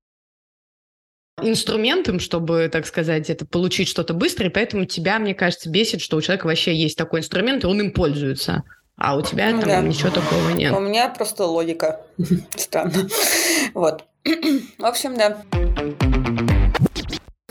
[1.41, 6.17] инструментом, чтобы, так сказать, это получить что-то быстро, и поэтому тебя, мне кажется, бесит, что
[6.17, 8.63] у человека вообще есть такой инструмент, и он им пользуется.
[8.97, 9.81] А у тебя Ну там да.
[9.81, 10.73] ничего такого нет.
[10.73, 12.01] У меня просто логика.
[12.55, 13.07] Странно.
[13.75, 14.03] Вот.
[14.79, 16.56] В общем, да.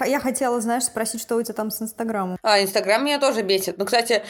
[0.04, 2.36] Я хотела, знаешь, спросить, что у тебя там с Инстаграмом.
[2.42, 3.78] А, Инстаграм меня тоже бесит.
[3.78, 4.22] Ну, кстати,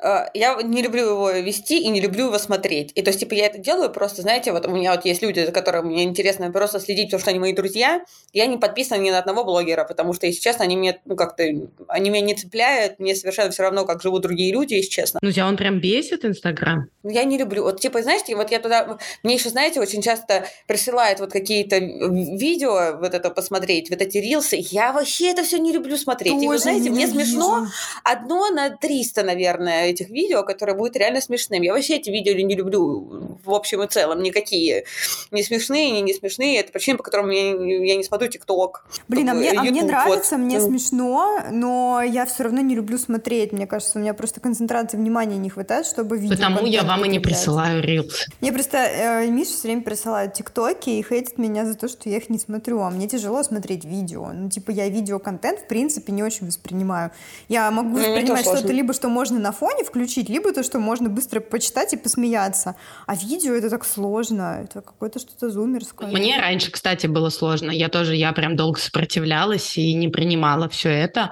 [0.00, 2.90] э, я не люблю его вести и не люблю его смотреть.
[2.96, 5.44] И то есть, типа, я это делаю просто, знаете, вот у меня вот есть люди,
[5.44, 8.04] за которыми мне интересно просто следить, потому что они мои друзья.
[8.32, 11.44] Я не подписана ни на одного блогера, потому что, если честно, они меня, ну, как-то,
[11.86, 15.20] они меня не цепляют, мне совершенно все равно, как живут другие люди, если честно.
[15.22, 16.88] Ну, тебя он прям бесит, Инстаграм?
[17.04, 17.62] Ну, Я не люблю.
[17.62, 18.98] Вот, типа, знаете, вот я туда...
[19.22, 24.56] Мне еще, знаете, очень часто присылают вот какие-то видео, вот это посмотреть, вот эти рилсы.
[24.58, 26.32] Я вообще вообще это все не люблю смотреть.
[26.32, 27.66] Тоже и вы знаете, мне смешно
[28.02, 31.62] одно на 300, наверное, этих видео, которые будут реально смешным.
[31.62, 34.22] Я вообще эти видео не люблю в общем и целом.
[34.22, 34.84] Никакие
[35.30, 36.60] не смешные, не не смешные.
[36.60, 38.84] Это причина, по которым я, я не смотрю ТикТок.
[39.08, 40.44] Блин, а мне, YouTube, а мне нравится, вот.
[40.44, 43.52] мне смешно, но я все равно не люблю смотреть.
[43.52, 46.38] Мне кажется, у меня просто концентрации внимания не хватает, чтобы видеть.
[46.38, 48.26] Потому я вам и не присылаю рилс.
[48.40, 52.16] Мне просто э, Миша все время присылает ТикТоки и хейтит меня за то, что я
[52.16, 52.80] их не смотрю.
[52.80, 54.30] А мне тяжело смотреть видео.
[54.32, 57.10] Ну, типа, я видеоконтент, в принципе, не очень воспринимаю.
[57.48, 61.08] Я могу ну, воспринимать что-то либо, что можно на фоне включить, либо то, что можно
[61.08, 62.76] быстро почитать и посмеяться.
[63.06, 64.60] А видео это так сложно.
[64.64, 66.08] Это какое-то что-то зумерское.
[66.08, 67.70] Мне раньше, кстати, было сложно.
[67.70, 71.30] Я тоже, я прям долго сопротивлялась и не принимала все это.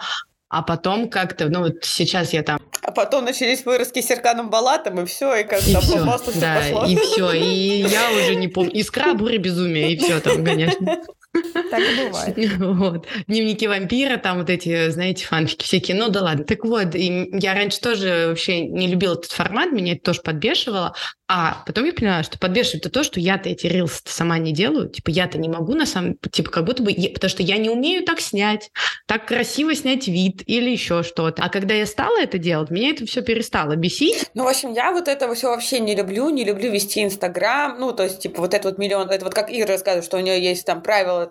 [0.49, 2.59] А потом как-то, ну вот сейчас я там...
[2.83, 6.87] А потом начались выростки Серканом Балатом, и все, и как-то просто да, пошло.
[6.87, 8.73] и все, и я уже не помню.
[8.73, 10.99] Искра, буря, безумие, и все там, конечно.
[11.33, 12.59] Так и бывает.
[12.59, 13.07] Вот.
[13.27, 15.97] Дневники вампира, там вот эти, знаете, фанфики всякие.
[15.97, 16.45] Ну да ладно.
[16.45, 20.95] Так вот, и я раньше тоже вообще не любила этот формат, меня это тоже подбешивало.
[21.33, 24.89] А потом я поняла, что подбешивает это то, что я-то эти рилсы сама не делаю.
[24.89, 26.17] Типа я-то не могу на самом...
[26.33, 26.93] Типа как будто бы...
[26.93, 28.71] Потому что я не умею так снять,
[29.07, 31.45] так красиво снять вид или еще что-то.
[31.45, 34.29] А когда я стала это делать, меня это все перестало бесить.
[34.35, 36.31] Ну, в общем, я вот этого все вообще не люблю.
[36.31, 37.79] Не люблю вести Инстаграм.
[37.79, 39.09] Ну, то есть, типа, вот этот вот миллион...
[39.09, 40.83] Это вот как Ира рассказывает, что у нее есть там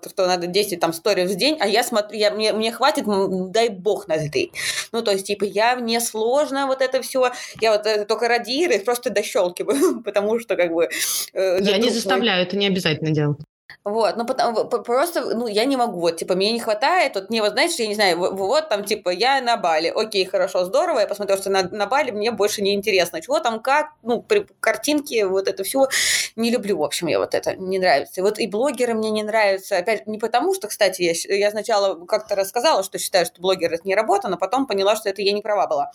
[0.09, 3.05] что надо 10 там сториев в день, а я смотрю, я, мне, мне хватит,
[3.51, 4.51] дай бог на это.
[4.91, 7.31] Ну, то есть, типа, я, мне сложно вот это все.
[7.61, 10.89] Я вот это только ради Иры просто дощелкиваю потому что как бы...
[11.33, 13.39] Э, я не заставляю, это не обязательно делать.
[13.85, 17.41] Вот, ну потому, просто, ну, я не могу, вот, типа, мне не хватает, вот мне,
[17.41, 21.07] вот, знаешь, я не знаю, вот там, типа, я на Бали, окей, хорошо, здорово, я
[21.07, 25.23] посмотрел, что на, на Бали мне больше не интересно, чего там, как, ну, при, картинки,
[25.23, 25.87] вот это все,
[26.35, 28.21] не люблю, в общем, я вот это, не нравится.
[28.21, 32.35] Вот и блогеры мне не нравятся, опять, не потому что, кстати, я, я сначала как-то
[32.35, 35.41] рассказала, что считаю, что блогер это не работа, но потом поняла, что это я не
[35.41, 35.91] права была,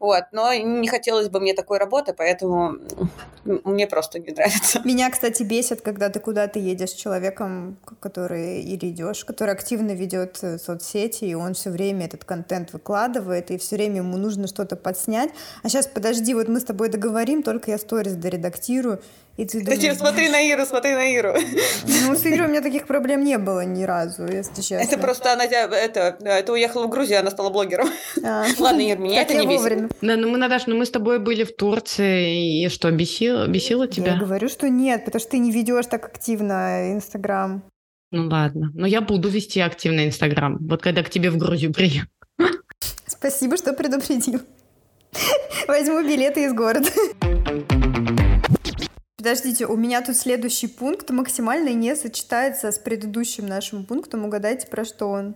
[0.00, 2.76] вот, но не хотелось бы мне такой работы, поэтому
[3.44, 4.80] мне просто не нравится.
[4.84, 10.38] Меня, кстати, бесит, когда ты куда-то едешь человек человеком, который или идешь, который активно ведет
[10.42, 14.76] э, соцсети, и он все время этот контент выкладывает, и все время ему нужно что-то
[14.76, 15.30] подснять.
[15.62, 19.00] А сейчас подожди, вот мы с тобой договорим, только я сторис доредактирую,
[19.36, 19.96] и ты думаешь, Зачем?
[19.96, 21.34] Смотри на Иру, смотри на Иру.
[22.06, 24.76] Ну, с Ирой у меня таких проблем не было ни разу, если честно.
[24.78, 27.88] Это просто она это, это уехала в Грузию, она стала блогером.
[28.24, 28.46] А.
[28.58, 29.92] Ладно, Ир, меня это не бесит.
[30.00, 33.86] Да, ну мы, Наташа, ну мы с тобой были в Турции, и что, бесило, бесило
[33.86, 34.14] тебя?
[34.14, 37.62] Я говорю, что нет, потому что ты не ведешь так активно Инстаграм.
[38.12, 42.06] Ну ладно, но я буду вести активно Инстаграм, вот когда к тебе в Грузию приеду.
[43.06, 44.40] Спасибо, что предупредил.
[45.68, 46.88] Возьму билеты из города.
[49.26, 54.24] Подождите, у меня тут следующий пункт максимально не сочетается с предыдущим нашим пунктом.
[54.24, 55.34] Угадайте, про что он.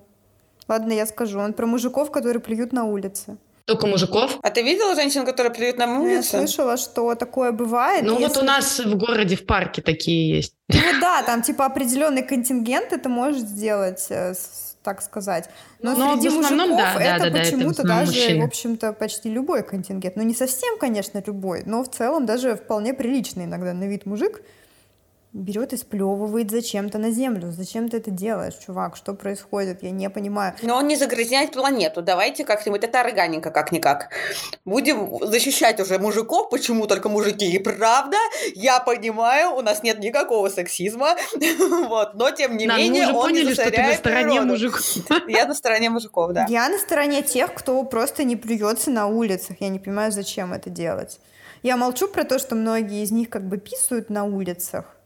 [0.68, 1.40] Ладно, я скажу.
[1.40, 3.36] Он про мужиков, которые плюют на улице.
[3.64, 4.38] Только мужиков?
[4.44, 6.36] А ты видела женщин, которые плюют на улице?
[6.36, 8.04] Я слышала, что такое бывает.
[8.04, 8.26] Ну если...
[8.26, 10.54] вот у нас в городе в парке такие есть.
[10.68, 14.34] Ну да, там типа определенный контингент это может сделать э,
[14.82, 15.48] так сказать.
[15.82, 18.40] Но, Но среди в основном, мужиков да, это да, почему-то да, даже, мужчины.
[18.42, 20.16] в общем-то, почти любой контингент.
[20.16, 24.42] Ну, не совсем, конечно, любой, но в целом даже вполне приличный иногда на вид мужик–
[25.32, 27.52] берет и сплевывает зачем-то на землю.
[27.52, 28.96] Зачем ты это делаешь, чувак?
[28.96, 29.82] Что происходит?
[29.82, 30.54] Я не понимаю.
[30.62, 32.02] Но он не загрязняет планету.
[32.02, 34.10] Давайте как-нибудь, это органика как-никак.
[34.64, 37.48] Будем защищать уже мужиков, почему только мужики.
[37.48, 38.16] И правда,
[38.54, 41.16] я понимаю, у нас нет никакого сексизма,
[41.88, 44.40] вот, но тем не да, менее мы уже он поняли, не что ты на стороне
[44.40, 44.80] мужиков.
[45.28, 46.46] Я на стороне мужиков, да.
[46.48, 49.56] Я на стороне тех, кто просто не плюется на улицах.
[49.60, 51.20] Я не понимаю, зачем это делать.
[51.62, 54.96] Я молчу про то, что многие из них как бы писают на улицах.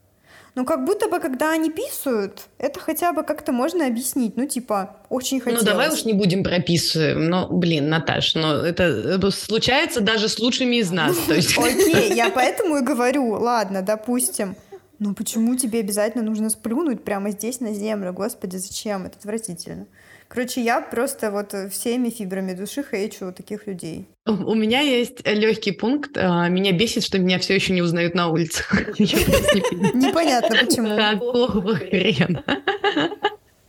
[0.54, 4.36] Но как будто бы, когда они писают, это хотя бы как-то можно объяснить.
[4.36, 5.64] Ну, типа, очень хотелось.
[5.64, 7.16] Ну, давай уж не будем прописывать.
[7.16, 11.16] Но, блин, Наташ, но это случается даже с лучшими из нас.
[11.28, 14.54] Окей, я поэтому и говорю, ладно, допустим.
[15.00, 18.12] Ну, почему тебе обязательно нужно сплюнуть прямо здесь на землю?
[18.12, 19.06] Господи, зачем?
[19.06, 19.86] Это отвратительно.
[20.28, 24.06] Короче, я просто вот всеми фибрами души хейчу таких людей.
[24.26, 26.16] У меня есть легкий пункт.
[26.16, 28.72] А, меня бесит, что меня все еще не узнают на улицах.
[28.98, 30.96] Непонятно почему.
[30.96, 32.42] Какого хрена?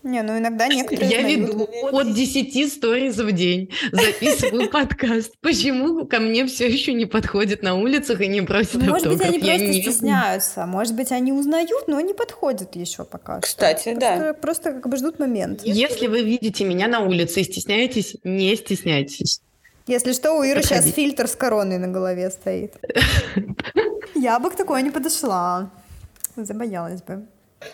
[0.06, 5.34] Не, ну иногда некоторые Я веду от 10 сториз в день, записываю подкаст.
[5.42, 9.22] Почему ко мне все еще не подходят на улицах и не просят ну, Может быть,
[9.22, 9.82] они Я просто не...
[9.82, 10.66] стесняются.
[10.68, 14.00] Может быть, они узнают, но не подходят еще пока Кстати, что.
[14.00, 14.16] да.
[14.16, 15.62] Просто, просто как бы ждут момент.
[15.64, 19.42] Если вы видите меня на улице и стесняетесь, не стесняйтесь.
[19.88, 20.82] Если что, у Иры Подходи.
[20.82, 22.74] сейчас фильтр с короной на голове стоит.
[24.14, 25.72] Я бы к такой не подошла.
[26.36, 27.26] Забоялась бы.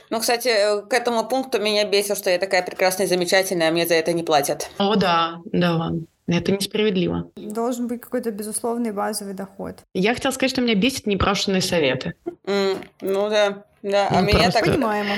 [0.10, 3.71] Ну, кстати, э, к этому пункту меня бесит, что я такая прекрасная и замечательная, а
[3.71, 4.69] мне за это не платят.
[4.77, 5.91] О, да, да.
[6.27, 7.30] Это несправедливо.
[7.36, 9.75] Должен быть какой-то безусловный базовый доход.
[9.93, 12.13] Я хотела сказать, что меня бесит непрошенные советы.
[12.45, 14.08] Mm, ну да, да.
[14.12, 15.15] Ну, а меня просто- так Понимаемо.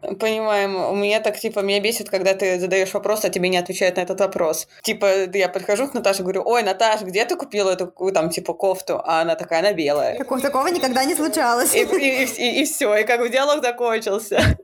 [0.00, 0.76] Понимаем.
[0.76, 4.02] У меня так, типа, меня бесит, когда ты задаешь вопрос, а тебе не отвечают на
[4.02, 4.68] этот вопрос.
[4.82, 9.00] Типа, я подхожу к Наташе, говорю, ой, Наташа, где ты купила эту, там, типа, кофту?
[9.04, 10.18] А она такая, она белая.
[10.18, 11.74] Такого, такого никогда не случалось.
[11.74, 14.58] И, все, и как бы диалог закончился.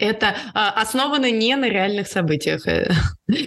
[0.00, 2.62] Это а, основано не на реальных событиях.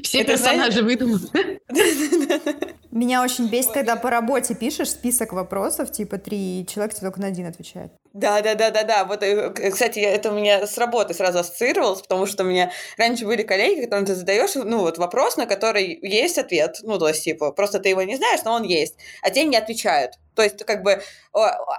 [0.03, 1.27] Все персонажи выдуманы.
[2.91, 7.27] Меня очень бесит, когда по работе пишешь список вопросов, типа три человека тебе только на
[7.27, 7.93] один отвечает.
[8.13, 9.05] Да, да, да, да, да.
[9.05, 13.25] Вот, э, кстати, это у меня с работы сразу ассоциировалось, потому что у меня раньше
[13.25, 16.79] были коллеги, которым ты задаешь, ну, вот вопрос, на который есть ответ.
[16.83, 18.95] Ну, то есть, типа, просто ты его не знаешь, но он есть.
[19.21, 20.15] А те не отвечают.
[20.35, 21.01] То есть, как бы,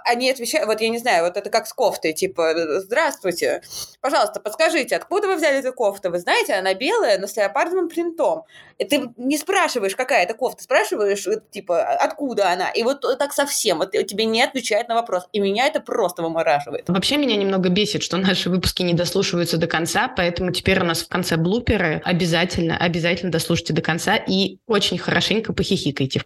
[0.05, 3.63] они отвечают, вот я не знаю, вот это как с кофтой, типа, здравствуйте,
[4.01, 6.11] пожалуйста, подскажите, откуда вы взяли эту кофту?
[6.11, 8.45] Вы знаете, она белая, но с леопардовым принтом.
[8.79, 12.71] И ты не спрашиваешь, какая это кофта, спрашиваешь, э, типа, откуда она.
[12.71, 15.25] И вот так совсем, вот тебе не отвечают на вопрос.
[15.33, 16.89] И меня это просто вымораживает.
[16.89, 21.03] Вообще меня немного бесит, что наши выпуски не дослушиваются до конца, поэтому теперь у нас
[21.03, 22.03] в конце блуперы.
[22.05, 26.23] Обязательно, обязательно дослушайте до конца и очень хорошенько похихикайте.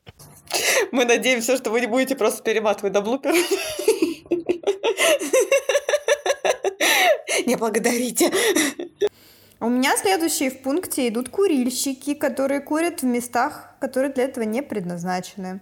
[0.92, 3.35] Мы надеемся, что вы не будете просто перематывать до блупера.
[7.46, 8.33] Не благодарите.
[9.61, 14.62] У меня следующие в пункте идут курильщики, которые курят в местах, которые для этого не
[14.62, 15.61] предназначены.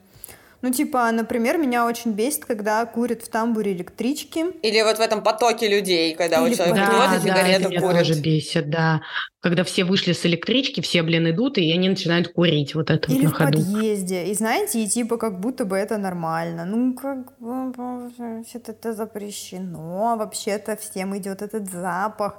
[0.65, 4.47] Ну, типа, например, меня очень бесит, когда курят в тамбуре электрички.
[4.63, 6.91] Или вот в этом потоке людей, когда вот Или человек потоке.
[6.91, 7.99] приходит, Да, это сигарету меня курит.
[7.99, 9.01] тоже бесит, да.
[9.41, 13.15] Когда все вышли с электрички, все, блин, идут, и они начинают курить вот это вот
[13.15, 13.59] Или на в ходу.
[13.59, 14.25] подъезде.
[14.25, 16.65] И знаете, и типа как будто бы это нормально.
[16.65, 20.13] Ну, как бы вообще-то это запрещено.
[20.13, 22.39] а Вообще-то всем идет этот запах.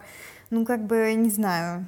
[0.50, 1.86] Ну, как бы, не знаю.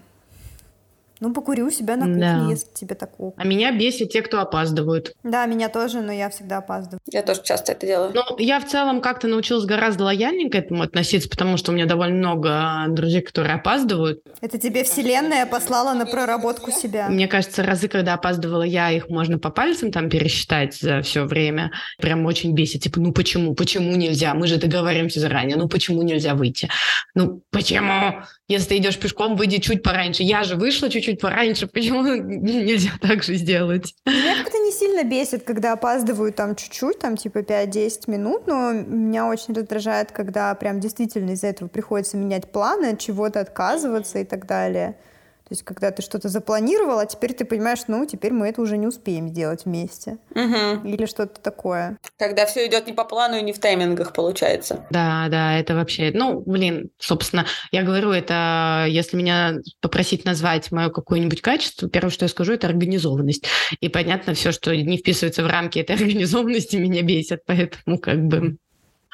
[1.19, 2.47] Ну, покури у себя на кухне, Да.
[2.49, 3.33] если тебе так ок.
[3.37, 5.13] А меня бесит те, кто опаздывают.
[5.23, 6.99] Да, меня тоже, но я всегда опаздываю.
[7.11, 8.11] Я тоже часто это делаю.
[8.13, 11.85] Ну, я в целом как-то научилась гораздо лояльнее к этому относиться, потому что у меня
[11.85, 14.21] довольно много друзей, которые опаздывают.
[14.41, 17.09] Это тебе вселенная послала на проработку себя.
[17.09, 21.71] Мне кажется, разы, когда опаздывала я, их можно по пальцам там пересчитать за все время.
[21.99, 22.83] Прям очень бесит.
[22.83, 23.55] Типа, ну почему?
[23.55, 24.33] Почему нельзя?
[24.33, 25.57] Мы же договариваемся заранее.
[25.57, 26.69] Ну почему нельзя выйти?
[27.15, 28.21] Ну почему?
[28.47, 30.23] Если ты идешь пешком, выйди чуть пораньше.
[30.23, 31.67] Я же вышла чуть-чуть пораньше.
[31.73, 33.93] Почему нельзя так же сделать?
[34.05, 39.27] Меня как-то не сильно бесит, когда опаздывают там чуть-чуть, там типа 5-10 минут, но меня
[39.27, 44.45] очень раздражает, когда прям действительно из-за этого приходится менять планы, от чего-то отказываться и так
[44.47, 44.95] далее.
[45.47, 48.75] То есть, когда ты что-то запланировал, а теперь ты понимаешь, ну, теперь мы это уже
[48.75, 50.17] не успеем сделать вместе.
[50.35, 50.85] Мгм.
[50.85, 51.97] Или что-то такое.
[52.17, 54.85] Когда все идет не по плану и не в таймингах, получается.
[54.89, 56.11] Да, да, это вообще...
[56.13, 58.87] Ну, блин, собственно, я говорю, это...
[58.89, 63.45] Если меня попросить назвать мое какое-нибудь качество, первое, что я скажу, это организованность.
[63.79, 68.57] И понятно, все, что не вписывается в рамки этой организованности, меня бесит, поэтому как бы...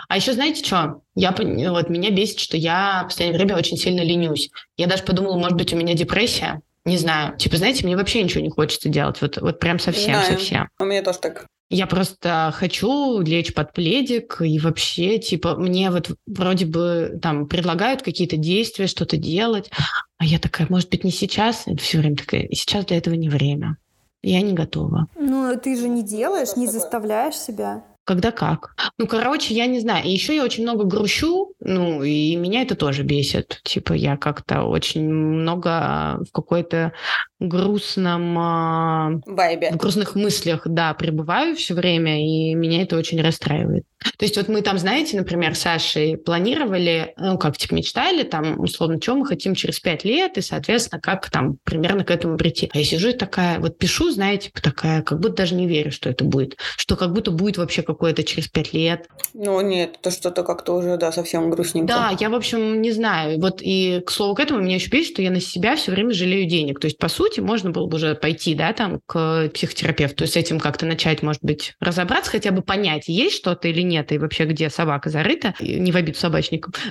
[0.08, 1.02] А еще знаете что?
[1.16, 4.50] Я, вот, меня бесит, что я в последнее время очень сильно ленюсь.
[4.78, 6.62] Я даже подумала, может быть, у меня депрессия.
[6.86, 7.38] Не знаю.
[7.38, 9.22] Типа, знаете, мне вообще ничего не хочется делать.
[9.22, 10.34] Вот, вот прям совсем, Знаю.
[10.34, 10.70] совсем.
[10.80, 11.46] У меня тоже так.
[11.70, 18.04] Я просто хочу лечь под пледик и вообще, типа, мне вот вроде бы там предлагают
[18.04, 19.72] какие-то действия, что-то делать,
[20.18, 23.78] а я такая, может быть, не сейчас, все время такая, сейчас для этого не время.
[24.22, 25.08] Я не готова.
[25.16, 27.84] Ну, ты же не делаешь, не заставляешь себя.
[28.06, 28.76] Когда как?
[28.98, 30.06] Ну, короче, я не знаю.
[30.06, 33.62] И еще я очень много грущу, ну, и меня это тоже бесит.
[33.64, 36.92] Типа, я как-то очень много в какой-то
[37.40, 39.72] грустном а, Вайбе.
[39.72, 43.86] в грустных мыслях, да, пребываю все время, и меня это очень расстраивает.
[44.18, 48.60] То есть вот мы там, знаете, например, с Сашей планировали, ну, как, типа, мечтали, там,
[48.60, 52.70] условно, что мы хотим через пять лет, и, соответственно, как там примерно к этому прийти.
[52.74, 55.92] А я сижу и такая, вот пишу, знаете, типа, такая, как будто даже не верю,
[55.92, 56.58] что это будет.
[56.78, 59.08] Что как будто будет вообще какое-то через пять лет.
[59.34, 61.88] Ну, нет, это что-то как-то уже, да, совсем грустненько.
[61.88, 63.40] Да, я, в общем, не знаю.
[63.40, 66.14] Вот и, к слову к этому, меня еще бесит, что я на себя все время
[66.14, 66.80] жалею денег.
[66.80, 70.60] То есть, по сути, можно было бы уже пойти, да, там, к психотерапевту, с этим
[70.60, 74.70] как-то начать, может быть, разобраться, хотя бы понять, есть что-то или нет, и вообще, где
[74.70, 76.74] собака зарыта, не в обиду собачникам.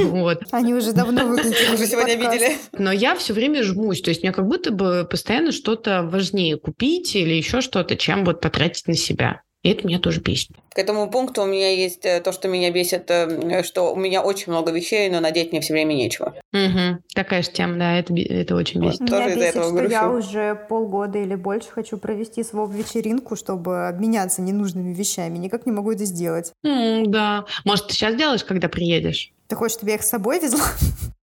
[0.00, 0.42] Вот.
[0.50, 1.74] Они уже давно выключили.
[1.74, 2.56] Уже сегодня видели.
[2.72, 7.14] Но я все время жмусь, то есть мне как будто бы постоянно что-то важнее купить
[7.14, 9.42] или еще что-то, чем вот потратить на себя.
[9.62, 10.52] И это меня тоже бесит.
[10.70, 14.22] К этому пункту у меня есть э, то, что меня бесит, э, что у меня
[14.22, 16.34] очень много вещей, но надеть мне все время нечего.
[16.54, 17.02] Угу.
[17.14, 19.00] Такая же тема, да, это, это очень бесит.
[19.00, 19.90] Меня тоже бесит, что грушу.
[19.90, 25.36] я уже полгода или больше хочу провести свою вечеринку, чтобы обменяться ненужными вещами.
[25.36, 26.52] Никак не могу это сделать.
[26.64, 27.44] Mm, да.
[27.66, 29.30] Может, ты сейчас делаешь, когда приедешь?
[29.48, 30.64] Ты хочешь, чтобы я их с собой везла?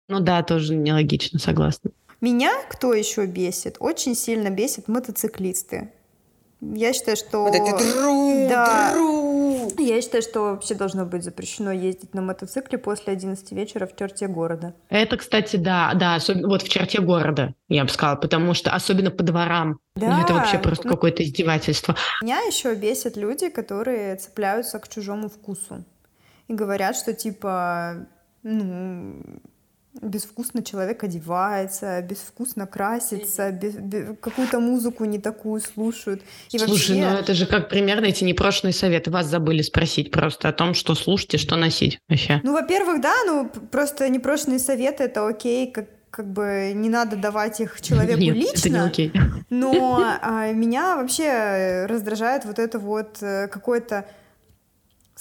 [0.09, 1.91] Ну да, тоже нелогично, согласна.
[2.21, 3.77] Меня кто еще бесит?
[3.81, 5.91] Очень сильно бесит мотоциклисты.
[6.63, 7.41] Я считаю, что...
[7.43, 8.93] Вот эти дру, да.
[8.93, 9.73] дру.
[9.79, 14.29] Я считаю, что вообще должно быть запрещено ездить на мотоцикле после 11 вечера в черте
[14.29, 14.73] города.
[14.89, 19.11] Это, кстати, да, да, особенно вот в черте города, я бы сказала, потому что особенно
[19.11, 19.81] по дворам.
[19.97, 20.23] Да.
[20.23, 21.97] Это вообще просто ну, какое-то издевательство.
[22.23, 25.85] Меня еще бесят люди, которые цепляются к чужому вкусу
[26.47, 28.07] и говорят, что типа,
[28.45, 29.21] ну,
[30.03, 36.23] безвкусно человек одевается, безвкусно красится, без, без, какую-то музыку не такую слушают.
[36.51, 37.11] И Слушай, вообще...
[37.11, 39.11] ну это же как примерно эти непрошенные советы.
[39.11, 42.41] Вас забыли спросить просто о том, что слушать и что носить вообще.
[42.43, 47.59] Ну, во-первых, да, ну просто непрошенные советы— это окей, как как бы не надо давать
[47.61, 48.59] их человеку Нет, лично.
[48.59, 49.13] Это не окей.
[49.49, 54.05] Но а, меня вообще раздражает вот это вот э, какое-то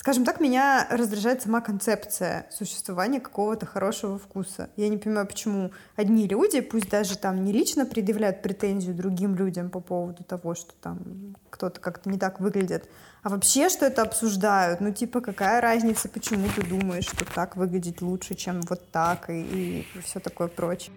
[0.01, 4.71] Скажем так, меня раздражает сама концепция существования какого-то хорошего вкуса.
[4.75, 9.69] Я не понимаю, почему одни люди, пусть даже там не лично предъявляют претензию другим людям
[9.69, 12.89] по поводу того, что там кто-то как-то не так выглядит,
[13.21, 14.81] а вообще что это обсуждают.
[14.81, 19.85] Ну, типа, какая разница, почему ты думаешь, что так выглядит лучше, чем вот так, и,
[19.93, 20.95] и все такое прочее.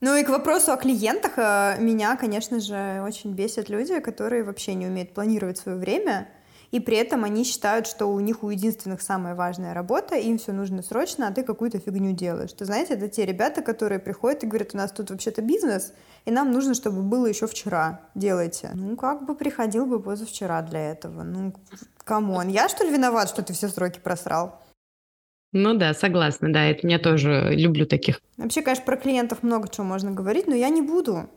[0.00, 4.74] Ну и к вопросу о клиентах, э, меня, конечно же, очень бесят люди, которые вообще
[4.74, 6.28] не умеют планировать свое время,
[6.70, 10.52] и при этом они считают, что у них у единственных самая важная работа, им все
[10.52, 12.52] нужно срочно, а ты какую-то фигню делаешь.
[12.52, 15.92] Ты знаете, это те ребята, которые приходят и говорят, у нас тут вообще-то бизнес,
[16.24, 18.70] и нам нужно, чтобы было еще вчера, делайте.
[18.74, 21.22] Ну, как бы приходил бы позавчера для этого.
[21.22, 21.54] Ну,
[22.04, 24.60] come on, я что ли виноват, что ты все сроки просрал?
[25.52, 28.20] Ну да, согласна, да, это я тоже люблю таких.
[28.36, 31.30] Вообще, конечно, про клиентов много чего можно говорить, но я не буду.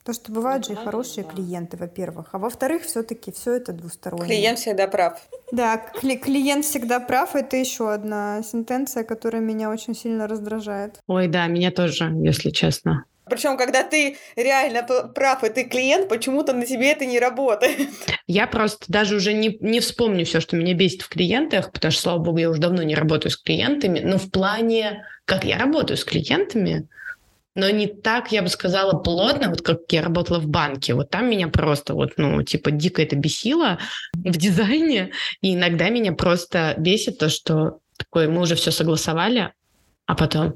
[0.00, 2.30] Потому что бывают же и хорошие клиенты, во-первых.
[2.32, 4.26] А во-вторых, все-таки все это двустороннее.
[4.26, 5.20] Клиент всегда прав.
[5.52, 7.36] Да, кли- клиент всегда прав.
[7.36, 11.00] Это еще одна сентенция, которая меня очень сильно раздражает.
[11.06, 13.04] Ой, да, меня тоже, если честно.
[13.26, 14.82] Причем, когда ты реально
[15.14, 17.88] прав, и ты клиент, почему-то на тебе это не работает.
[18.26, 22.02] Я просто даже уже не, не вспомню все, что меня бесит в клиентах, потому что,
[22.02, 25.96] слава богу, я уже давно не работаю с клиентами, но в плане, как я работаю
[25.96, 26.88] с клиентами,
[27.60, 30.94] но не так, я бы сказала, плотно, вот как я работала в банке.
[30.94, 33.78] Вот там меня просто вот, ну, типа, дико это бесило
[34.14, 35.10] в дизайне.
[35.42, 39.52] И иногда меня просто бесит то, что такое, мы уже все согласовали,
[40.06, 40.54] а потом,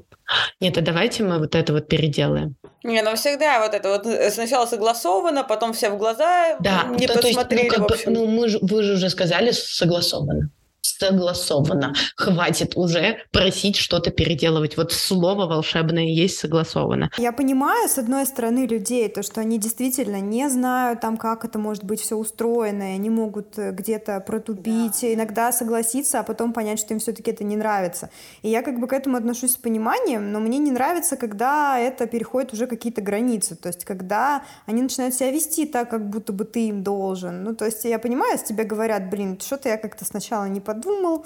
[0.59, 2.55] нет, а давайте мы вот это вот переделаем.
[2.83, 7.07] Не, ну всегда вот это вот э, сначала согласовано, потом все в глаза да, не
[7.07, 7.69] то, посмотрели.
[7.69, 10.49] То есть, ну, как бы, ну мы же, вы же уже сказали согласовано
[10.85, 11.93] согласовано.
[12.15, 14.77] Хватит уже просить что-то переделывать.
[14.77, 17.09] Вот слово волшебное есть согласовано.
[17.17, 21.59] Я понимаю, с одной стороны, людей, то, что они действительно не знают, там, как это
[21.59, 25.13] может быть все устроено, и они могут э, где-то протупить, да.
[25.13, 28.09] иногда согласиться, а потом понять, что им все-таки это не нравится.
[28.41, 32.05] И я как бы к этому отношусь с пониманием, но мне не нравится, когда это
[32.05, 36.45] переходит уже какие-то границы, то есть когда они начинают себя вести так, как будто бы
[36.45, 37.43] ты им должен.
[37.43, 40.74] Ну, то есть я понимаю, с тебе говорят, блин, что-то я как-то сначала не подумала,
[40.75, 41.25] подумал,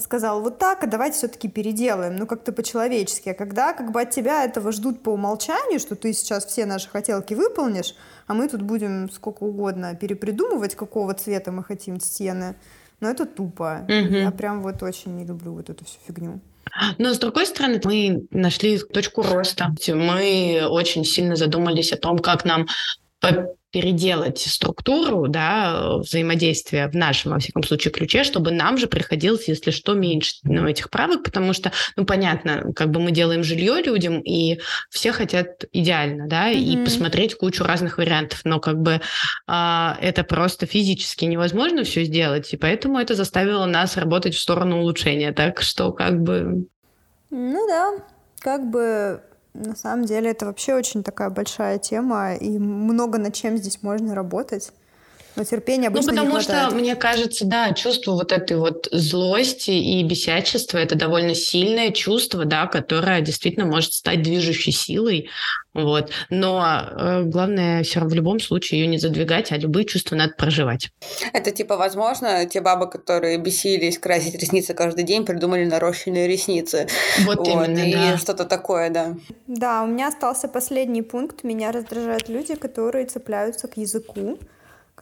[0.00, 3.30] сказал вот так, а давайте все-таки переделаем, ну как-то по-человечески.
[3.30, 6.88] А когда как бы от тебя этого ждут по умолчанию, что ты сейчас все наши
[6.88, 7.94] хотелки выполнишь,
[8.26, 12.54] а мы тут будем сколько угодно перепридумывать, какого цвета мы хотим стены,
[13.00, 13.84] но это тупо.
[13.84, 14.16] Угу.
[14.16, 16.40] Я прям вот очень не люблю вот эту всю фигню.
[16.98, 19.74] Но с другой стороны, мы нашли точку роста.
[19.88, 22.66] Мы очень сильно задумались о том, как нам
[23.72, 29.70] переделать структуру да, взаимодействия в нашем, во всяком случае, ключе, чтобы нам же приходилось, если
[29.70, 34.20] что, меньше ну, этих правок, потому что, ну, понятно, как бы мы делаем жилье людям,
[34.20, 34.60] и
[34.90, 36.82] все хотят идеально, да, mm-hmm.
[36.82, 39.00] и посмотреть кучу разных вариантов, но как бы
[39.48, 44.80] э, это просто физически невозможно все сделать, и поэтому это заставило нас работать в сторону
[44.80, 46.66] улучшения, так что как бы...
[47.30, 48.04] Ну да,
[48.38, 49.22] как бы
[49.54, 54.14] на самом деле это вообще очень такая большая тема, и много над чем здесь можно
[54.14, 54.72] работать.
[55.36, 58.88] Но терпения ну, обычно Ну, потому не что, мне кажется, да, чувство вот этой вот
[58.92, 65.28] злости и бесячества– это довольно сильное чувство, да, которое действительно может стать движущей силой,
[65.74, 66.10] вот.
[66.28, 70.34] Но э, главное все равно в любом случае ее не задвигать, а любые чувства надо
[70.36, 70.90] проживать.
[71.32, 76.88] Это типа, возможно, те бабы, которые бесились красить ресницы каждый день, придумали нарощенные ресницы.
[77.24, 78.18] Вот, вот именно, И да.
[78.18, 79.14] что-то такое, да.
[79.46, 81.42] Да, у меня остался последний пункт.
[81.42, 84.38] Меня раздражают люди, которые цепляются к языку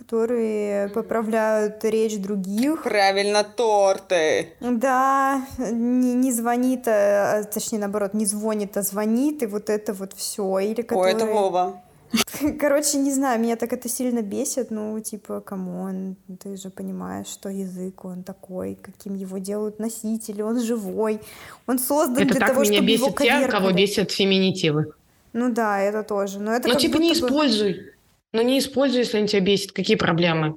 [0.01, 2.83] которые поправляют речь других.
[2.83, 4.49] Правильно, торты.
[4.61, 10.13] Да, не, не звонит, а, точнее, наоборот, не звонит, а звонит, и вот это вот
[10.17, 10.59] все.
[10.61, 11.15] Или которые...
[11.15, 11.83] О, это Вова.
[12.61, 17.27] Короче, не знаю, меня так это сильно бесит, ну, типа, come on, ты же понимаешь,
[17.27, 21.21] что язык, он такой, каким его делают носители, он живой,
[21.67, 23.11] он создан это для того, чтобы менять его.
[23.11, 24.93] Бесят те, кого бесят феминитивы.
[25.33, 26.41] Ну да, это тоже.
[26.41, 27.17] Но это ну, типа, не бы...
[27.17, 27.93] используй.
[28.33, 29.73] Ну, не используй, если они тебя бесят.
[29.73, 30.57] Какие проблемы?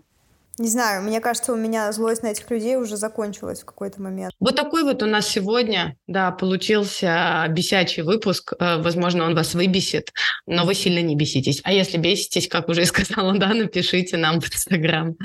[0.60, 4.34] Не знаю, мне кажется, у меня злость на этих людей уже закончилась в какой-то момент.
[4.40, 8.54] Вот такой вот у нас сегодня, да, получился бесячий выпуск.
[8.60, 10.14] Э, возможно, он вас выбесит,
[10.46, 11.60] но вы сильно не беситесь.
[11.64, 15.16] А если беситесь, как уже и сказала да, напишите нам в Инстаграм.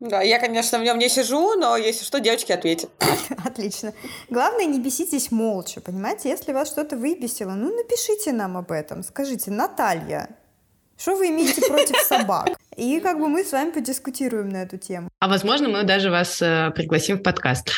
[0.00, 2.90] Да, я, конечно, в нем не сижу, но если что, девочки ответят.
[3.44, 3.92] Отлично.
[4.30, 6.30] Главное, не беситесь молча, понимаете?
[6.30, 9.02] Если вас что-то выбесило, ну, напишите нам об этом.
[9.02, 10.30] Скажите, Наталья,
[10.98, 12.48] что вы имеете против собак?
[12.76, 15.08] И как бы мы с вами подискутируем на эту тему.
[15.20, 17.70] А возможно, мы даже вас э, пригласим в подкаст.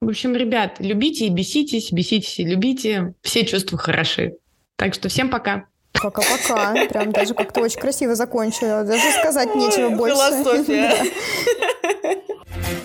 [0.00, 3.14] В общем, ребят, любите и беситесь, беситесь и любите.
[3.22, 4.34] Все чувства хороши.
[4.76, 5.66] Так что всем пока.
[5.92, 6.74] Пока-пока.
[6.88, 8.82] Прям даже как-то очень красиво закончила.
[8.82, 10.16] Даже сказать нечего больше.
[10.16, 10.92] Философия.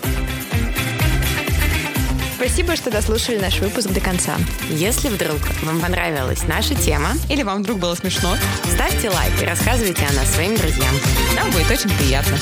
[2.40, 4.38] Спасибо, что дослушали наш выпуск до конца.
[4.70, 8.34] Если вдруг вам понравилась наша тема, или вам вдруг было смешно,
[8.64, 10.94] ставьте лайк и рассказывайте о нас своим друзьям.
[11.36, 12.38] Нам будет очень приятно.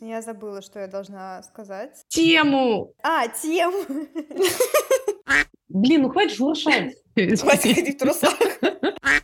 [0.00, 1.92] Я забыла, что я должна сказать.
[2.08, 2.94] Тему!
[3.04, 3.84] А, тему!
[5.68, 6.96] Блин, ну хватит шуршать.
[7.14, 8.34] Хватит ходить в трусах.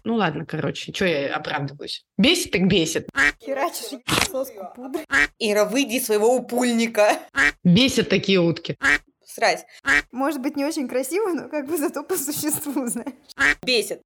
[0.04, 2.02] Ну ладно, короче, что я оправдываюсь?
[2.16, 3.08] Бесит так бесит.
[3.44, 3.98] Херачишь
[4.30, 5.04] соску пудры.
[5.38, 7.18] Ира, выйди из своего упульника.
[7.62, 8.76] Бесят такие утки.
[9.26, 9.66] Срать.
[10.10, 13.12] Может быть, не очень красиво, но как бы зато по существу, знаешь.
[13.62, 14.00] Бесит.